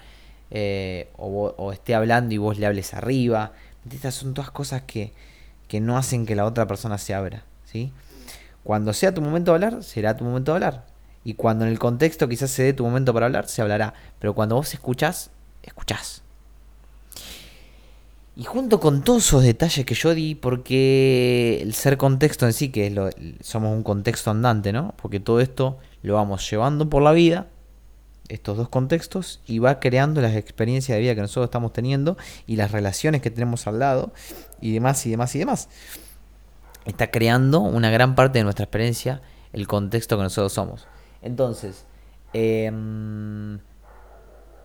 Eh, 0.50 1.10
o, 1.18 1.72
esté 1.72 1.96
hablando 1.96 2.34
y 2.34 2.38
vos 2.38 2.58
le 2.58 2.66
hables 2.66 2.94
arriba. 2.94 3.54
Estas 3.92 4.16
son 4.16 4.34
todas 4.34 4.52
cosas 4.52 4.84
que, 4.84 5.14
que 5.68 5.80
no 5.80 5.98
hacen 5.98 6.26
que 6.26 6.36
la 6.36 6.46
otra 6.46 6.68
persona 6.68 6.98
se 6.98 7.14
abra. 7.14 7.44
¿sí? 7.66 7.92
Cuando 8.64 8.94
sea 8.94 9.14
tu 9.14 9.22
momento 9.22 9.52
de 9.52 9.56
hablar, 9.56 9.84
será 9.84 10.18
tu 10.18 10.24
momento 10.24 10.52
de 10.52 10.58
hablar. 10.58 10.86
Y 11.24 11.36
cuando 11.36 11.66
en 11.66 11.72
el 11.72 11.80
contexto 11.80 12.28
quizás 12.28 12.52
se 12.52 12.64
dé 12.64 12.74
tu 12.74 12.84
momento 12.84 13.14
para 13.14 13.28
hablar, 13.28 13.48
se 13.48 13.62
hablará. 13.62 13.94
Pero 14.20 14.34
cuando 14.34 14.56
vos 14.56 14.74
escuchás, 14.74 15.30
escuchás. 15.64 16.24
Y 18.36 18.46
junto 18.46 18.80
con 18.80 19.04
todos 19.04 19.26
esos 19.28 19.44
detalles 19.44 19.86
que 19.86 19.94
yo 19.94 20.14
di, 20.16 20.36
porque 20.36 21.60
el 21.62 21.74
ser 21.74 21.98
contexto 21.98 22.46
en 22.46 22.54
sí, 22.54 22.70
que 22.70 22.88
es 22.88 22.94
lo, 22.94 23.10
somos 23.42 23.76
un 23.76 23.84
contexto 23.84 24.32
andante, 24.32 24.72
¿no? 24.72 24.94
Porque 25.02 25.20
todo 25.20 25.42
esto 25.42 25.80
lo 26.02 26.14
vamos 26.16 26.50
llevando 26.50 26.90
por 26.90 27.04
la 27.04 27.12
vida, 27.12 27.48
estos 28.30 28.56
dos 28.56 28.70
contextos, 28.70 29.42
y 29.46 29.60
va 29.60 29.82
creando 29.82 30.22
las 30.22 30.36
experiencias 30.36 30.96
de 30.96 31.02
vida 31.02 31.14
que 31.14 31.22
nosotros 31.22 31.46
estamos 31.46 31.74
teniendo 31.74 32.18
y 32.48 32.56
las 32.56 32.72
relaciones 32.72 33.22
que 33.22 33.32
tenemos 33.32 33.68
al 33.68 33.80
lado, 33.80 34.14
y 34.62 34.72
demás, 34.72 35.06
y 35.06 35.10
demás, 35.10 35.36
y 35.36 35.40
demás. 35.40 35.68
Está 36.86 37.12
creando 37.12 37.60
una 37.60 37.90
gran 37.92 38.16
parte 38.16 38.40
de 38.40 38.44
nuestra 38.44 38.64
experiencia 38.64 39.22
el 39.52 39.68
contexto 39.68 40.16
que 40.16 40.24
nosotros 40.24 40.54
somos. 40.54 40.88
Entonces, 41.22 41.86
eh, 42.32 42.72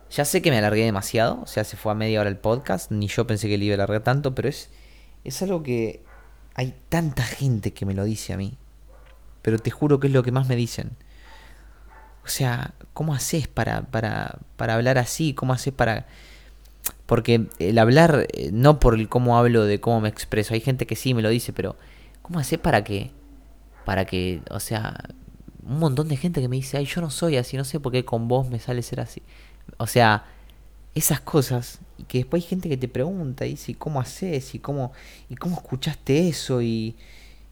ya 0.09 0.25
sé 0.25 0.41
que 0.41 0.51
me 0.51 0.57
alargué 0.57 0.83
demasiado, 0.83 1.41
o 1.41 1.47
sea, 1.47 1.63
se 1.63 1.77
fue 1.77 1.91
a 1.91 1.95
media 1.95 2.21
hora 2.21 2.29
el 2.29 2.37
podcast, 2.37 2.91
ni 2.91 3.07
yo 3.07 3.27
pensé 3.27 3.47
que 3.47 3.57
le 3.57 3.65
iba 3.65 3.73
a 3.73 3.75
alargar 3.75 4.03
tanto, 4.03 4.35
pero 4.35 4.49
es, 4.49 4.69
es 5.23 5.41
algo 5.41 5.63
que 5.63 6.03
hay 6.55 6.73
tanta 6.89 7.23
gente 7.23 7.73
que 7.73 7.85
me 7.85 7.93
lo 7.93 8.03
dice 8.03 8.33
a 8.33 8.37
mí, 8.37 8.57
pero 9.41 9.59
te 9.59 9.71
juro 9.71 9.99
que 9.99 10.07
es 10.07 10.13
lo 10.13 10.23
que 10.23 10.31
más 10.31 10.47
me 10.47 10.55
dicen. 10.55 10.91
O 12.25 12.29
sea, 12.29 12.73
¿cómo 12.93 13.13
haces 13.13 13.47
para, 13.47 13.83
para, 13.83 14.39
para 14.57 14.75
hablar 14.75 14.97
así? 14.97 15.33
¿Cómo 15.33 15.53
haces 15.53 15.73
para...? 15.73 16.07
Porque 17.05 17.47
el 17.59 17.77
hablar, 17.77 18.27
eh, 18.33 18.49
no 18.51 18.81
por 18.81 18.95
el 18.95 19.07
cómo 19.07 19.37
hablo 19.37 19.63
de 19.63 19.79
cómo 19.79 20.01
me 20.01 20.09
expreso, 20.09 20.53
hay 20.53 20.59
gente 20.59 20.85
que 20.85 20.97
sí 20.97 21.13
me 21.13 21.21
lo 21.21 21.29
dice, 21.29 21.53
pero 21.53 21.77
¿Cómo 22.27 22.39
hacer 22.39 22.61
para 22.61 22.83
que, 22.83 23.11
para 23.85 24.03
que, 24.03 24.41
o 24.51 24.59
sea, 24.59 24.97
un 25.63 25.79
montón 25.79 26.09
de 26.09 26.17
gente 26.17 26.41
que 26.41 26.49
me 26.49 26.57
dice, 26.57 26.75
ay, 26.75 26.83
yo 26.83 26.99
no 26.99 27.09
soy 27.09 27.37
así, 27.37 27.55
no 27.55 27.63
sé 27.63 27.79
por 27.79 27.93
qué 27.93 28.03
con 28.03 28.27
vos 28.27 28.49
me 28.49 28.59
sale 28.59 28.81
ser 28.81 28.99
así. 28.99 29.21
O 29.77 29.87
sea, 29.87 30.25
esas 30.95 31.21
cosas, 31.21 31.79
y 31.97 32.03
que 32.03 32.19
después 32.19 32.43
hay 32.43 32.49
gente 32.49 32.69
que 32.69 32.77
te 32.77 32.87
pregunta, 32.87 33.45
y 33.45 33.51
dice, 33.51 33.75
¿cómo 33.75 34.01
haces? 34.01 34.55
¿Y 34.55 34.59
cómo, 34.59 34.91
y 35.29 35.35
cómo 35.35 35.55
escuchaste 35.55 36.27
eso? 36.27 36.61
Y, 36.61 36.95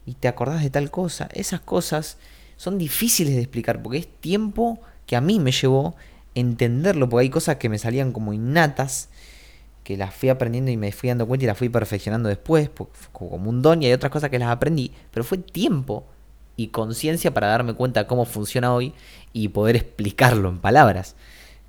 y 0.04 0.14
te 0.14 0.28
acordás 0.28 0.62
de 0.62 0.70
tal 0.70 0.90
cosa. 0.90 1.28
Esas 1.32 1.60
cosas 1.60 2.18
son 2.56 2.78
difíciles 2.78 3.34
de 3.34 3.42
explicar, 3.42 3.82
porque 3.82 3.98
es 3.98 4.08
tiempo 4.20 4.80
que 5.06 5.16
a 5.16 5.20
mí 5.20 5.38
me 5.38 5.52
llevó 5.52 5.94
entenderlo, 6.34 7.08
porque 7.08 7.22
hay 7.22 7.30
cosas 7.30 7.56
que 7.56 7.68
me 7.68 7.78
salían 7.78 8.12
como 8.12 8.32
innatas, 8.32 9.08
que 9.84 9.96
las 9.96 10.12
fui 10.12 10.28
aprendiendo 10.28 10.70
y 10.70 10.76
me 10.76 10.90
fui 10.90 11.08
dando 11.08 11.26
cuenta 11.26 11.44
y 11.44 11.46
las 11.46 11.56
fui 11.56 11.68
perfeccionando 11.68 12.28
después, 12.28 12.70
como 13.12 13.48
un 13.48 13.62
don, 13.62 13.82
y 13.82 13.86
hay 13.86 13.92
otras 13.92 14.10
cosas 14.10 14.30
que 14.30 14.38
las 14.38 14.50
aprendí, 14.50 14.90
pero 15.12 15.22
fue 15.24 15.38
tiempo 15.38 16.04
y 16.56 16.68
conciencia 16.68 17.32
para 17.32 17.46
darme 17.46 17.74
cuenta 17.74 18.06
cómo 18.06 18.24
funciona 18.24 18.74
hoy 18.74 18.94
y 19.32 19.48
poder 19.48 19.76
explicarlo 19.76 20.48
en 20.48 20.58
palabras, 20.58 21.14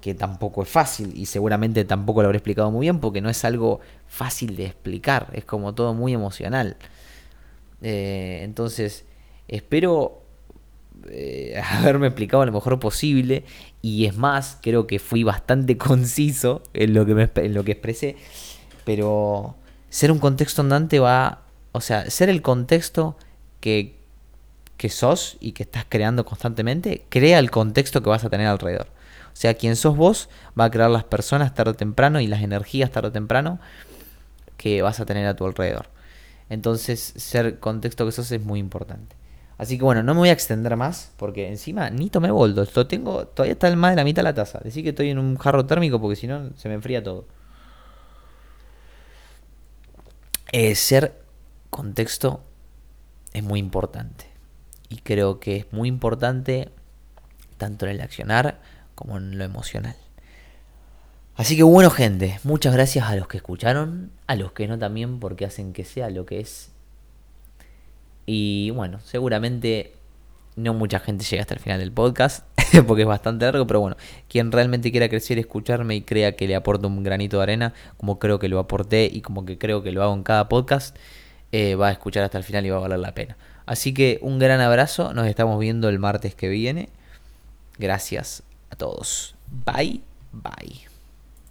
que 0.02 0.14
tampoco 0.14 0.64
es 0.64 0.70
fácil 0.70 1.14
y 1.16 1.26
seguramente 1.26 1.84
tampoco 1.86 2.22
lo 2.22 2.28
habré 2.28 2.38
explicado 2.38 2.72
muy 2.72 2.86
bien 2.86 3.00
porque 3.00 3.22
no 3.22 3.30
es 3.30 3.44
algo 3.46 3.80
fácil 4.08 4.56
de 4.56 4.66
explicar, 4.66 5.30
es 5.34 5.46
como 5.46 5.74
todo 5.74 5.94
muy 5.94 6.14
emocional. 6.14 6.78
Eh, 7.82 8.42
entonces, 8.44 9.06
espero 9.48 10.22
eh, 11.10 11.62
haberme 11.72 12.08
explicado 12.08 12.46
lo 12.46 12.52
mejor 12.52 12.80
posible 12.80 13.44
y 13.82 14.06
es 14.06 14.16
más, 14.16 14.60
creo 14.62 14.88
que 14.88 15.00
fui 15.00 15.24
bastante 15.24 15.78
conciso 15.78 16.62
en 16.74 16.94
lo 16.94 17.06
que, 17.06 17.16
me, 17.16 17.30
en 17.36 17.54
lo 17.54 17.64
que 17.64 17.74
expresé, 17.74 18.16
pero 18.86 19.56
ser 19.90 20.12
un 20.12 20.20
contexto 20.20 20.62
andante 20.62 21.00
va, 21.00 21.44
o 21.72 21.82
sea, 21.82 22.10
ser 22.10 22.30
el 22.30 22.42
contexto 22.42 23.18
que, 23.60 23.96
que 24.78 24.90
sos 24.90 25.38
y 25.40 25.54
que 25.54 25.64
estás 25.64 25.86
creando 25.90 26.24
constantemente, 26.24 27.04
crea 27.10 27.40
el 27.40 27.50
contexto 27.50 28.04
que 28.04 28.10
vas 28.10 28.24
a 28.24 28.30
tener 28.30 28.48
alrededor. 28.48 28.97
Sea, 29.38 29.54
quien 29.54 29.76
sos 29.76 29.96
vos 29.96 30.30
va 30.60 30.66
a 30.66 30.72
crear 30.72 30.90
las 30.90 31.04
personas 31.04 31.54
tarde 31.54 31.70
o 31.70 31.76
temprano 31.76 32.20
y 32.20 32.26
las 32.26 32.42
energías 32.42 32.90
tarde 32.90 33.10
o 33.10 33.12
temprano 33.12 33.60
que 34.58 34.82
vas 34.82 35.00
a 35.00 35.06
tener 35.06 35.28
a 35.28 35.36
tu 35.36 35.46
alrededor. 35.46 35.92
Entonces, 36.50 37.14
ser 37.18 37.60
contexto 37.60 38.04
que 38.08 38.12
sos 38.12 38.32
es 38.32 38.42
muy 38.42 38.58
importante. 38.60 39.16
Así 39.60 39.78
que 39.78 39.84
bueno, 39.84 40.02
no 40.02 40.16
me 40.16 40.22
voy 40.22 40.30
a 40.30 40.32
extender 40.32 40.76
más 40.76 41.12
porque 41.18 41.50
encima 41.50 41.92
ni 41.92 42.10
tomé 42.10 42.32
boldo. 42.32 42.64
Esto 42.64 42.88
tengo, 42.88 43.28
todavía 43.28 43.54
está 43.54 43.76
más 43.76 43.92
de 43.92 43.98
la 43.98 44.04
mitad 44.04 44.22
de 44.22 44.30
la 44.30 44.34
taza. 44.34 44.58
Decir 44.64 44.82
que 44.82 44.90
estoy 44.90 45.12
en 45.12 45.20
un 45.20 45.38
jarro 45.38 45.68
térmico 45.68 46.02
porque 46.02 46.16
si 46.16 46.26
no 46.26 46.50
se 46.58 46.68
me 46.68 46.74
enfría 46.74 47.04
todo. 47.04 47.28
Eh, 50.52 50.74
ser 50.74 51.22
contexto 51.70 52.42
es 53.34 53.44
muy 53.44 53.60
importante. 53.60 54.26
Y 54.90 54.98
creo 54.98 55.40
que 55.40 55.58
es 55.58 55.72
muy 55.72 55.90
importante 55.90 56.70
tanto 57.60 57.86
en 57.86 57.92
el 57.92 58.02
accionar 58.02 58.60
como 58.98 59.18
en 59.18 59.38
lo 59.38 59.46
emocional. 59.46 59.96
Así 61.38 61.56
que 61.56 61.64
bueno 61.64 61.90
gente, 61.90 62.40
muchas 62.44 62.74
gracias 62.74 63.06
a 63.08 63.16
los 63.16 63.28
que 63.30 63.38
escucharon, 63.38 64.12
a 64.26 64.36
los 64.36 64.52
que 64.52 64.68
no 64.68 64.78
también 64.78 65.20
porque 65.20 65.46
hacen 65.46 65.72
que 65.72 65.86
sea 65.86 66.10
lo 66.10 66.26
que 66.26 66.40
es 66.42 66.72
y 68.30 68.72
bueno, 68.72 69.00
seguramente 69.00 69.94
no 70.58 70.74
mucha 70.74 71.00
gente 71.00 71.24
llega 71.24 71.42
hasta 71.42 71.54
el 71.54 71.62
final 71.62 71.80
del 71.80 71.94
podcast, 71.94 72.46
porque 72.88 73.04
es 73.04 73.08
bastante 73.08 73.46
largo, 73.46 73.66
pero 73.66 73.80
bueno, 73.80 73.96
quien 74.28 74.52
realmente 74.52 74.92
quiera 74.92 75.08
crecer, 75.08 75.40
escucharme 75.40 75.96
y 75.96 76.02
crea 76.02 76.36
que 76.36 76.46
le 76.46 76.56
aporto 76.56 76.90
un 76.90 77.04
granito 77.04 77.38
de 77.38 77.44
arena, 77.44 77.74
como 77.96 78.20
creo 78.20 78.38
que 78.38 78.50
lo 78.50 78.60
aporté 78.60 79.10
y 79.12 79.22
como 79.22 79.46
que 79.46 79.58
creo 79.58 79.82
que 79.82 79.94
lo 79.94 80.04
hago 80.04 80.14
en 80.14 80.24
cada 80.24 80.50
podcast, 80.50 80.98
eh, 81.54 81.76
va 81.76 81.88
a 81.88 81.92
escuchar 81.92 82.24
hasta 82.24 82.38
el 82.38 82.44
final 82.44 82.66
y 82.66 82.70
va 82.70 82.78
a 82.78 82.82
valer 82.82 83.00
la 83.00 83.14
pena. 83.14 83.38
Así 83.66 83.94
que 83.94 84.20
un 84.22 84.40
gran 84.40 84.60
abrazo, 84.60 85.14
nos 85.14 85.26
estamos 85.28 85.58
viendo 85.58 85.88
el 85.88 85.98
martes 85.98 86.36
que 86.36 86.50
viene. 86.50 86.90
Gracias 87.78 88.44
todos. 88.78 89.36
Bye, 89.66 90.02
bye. 90.32 90.87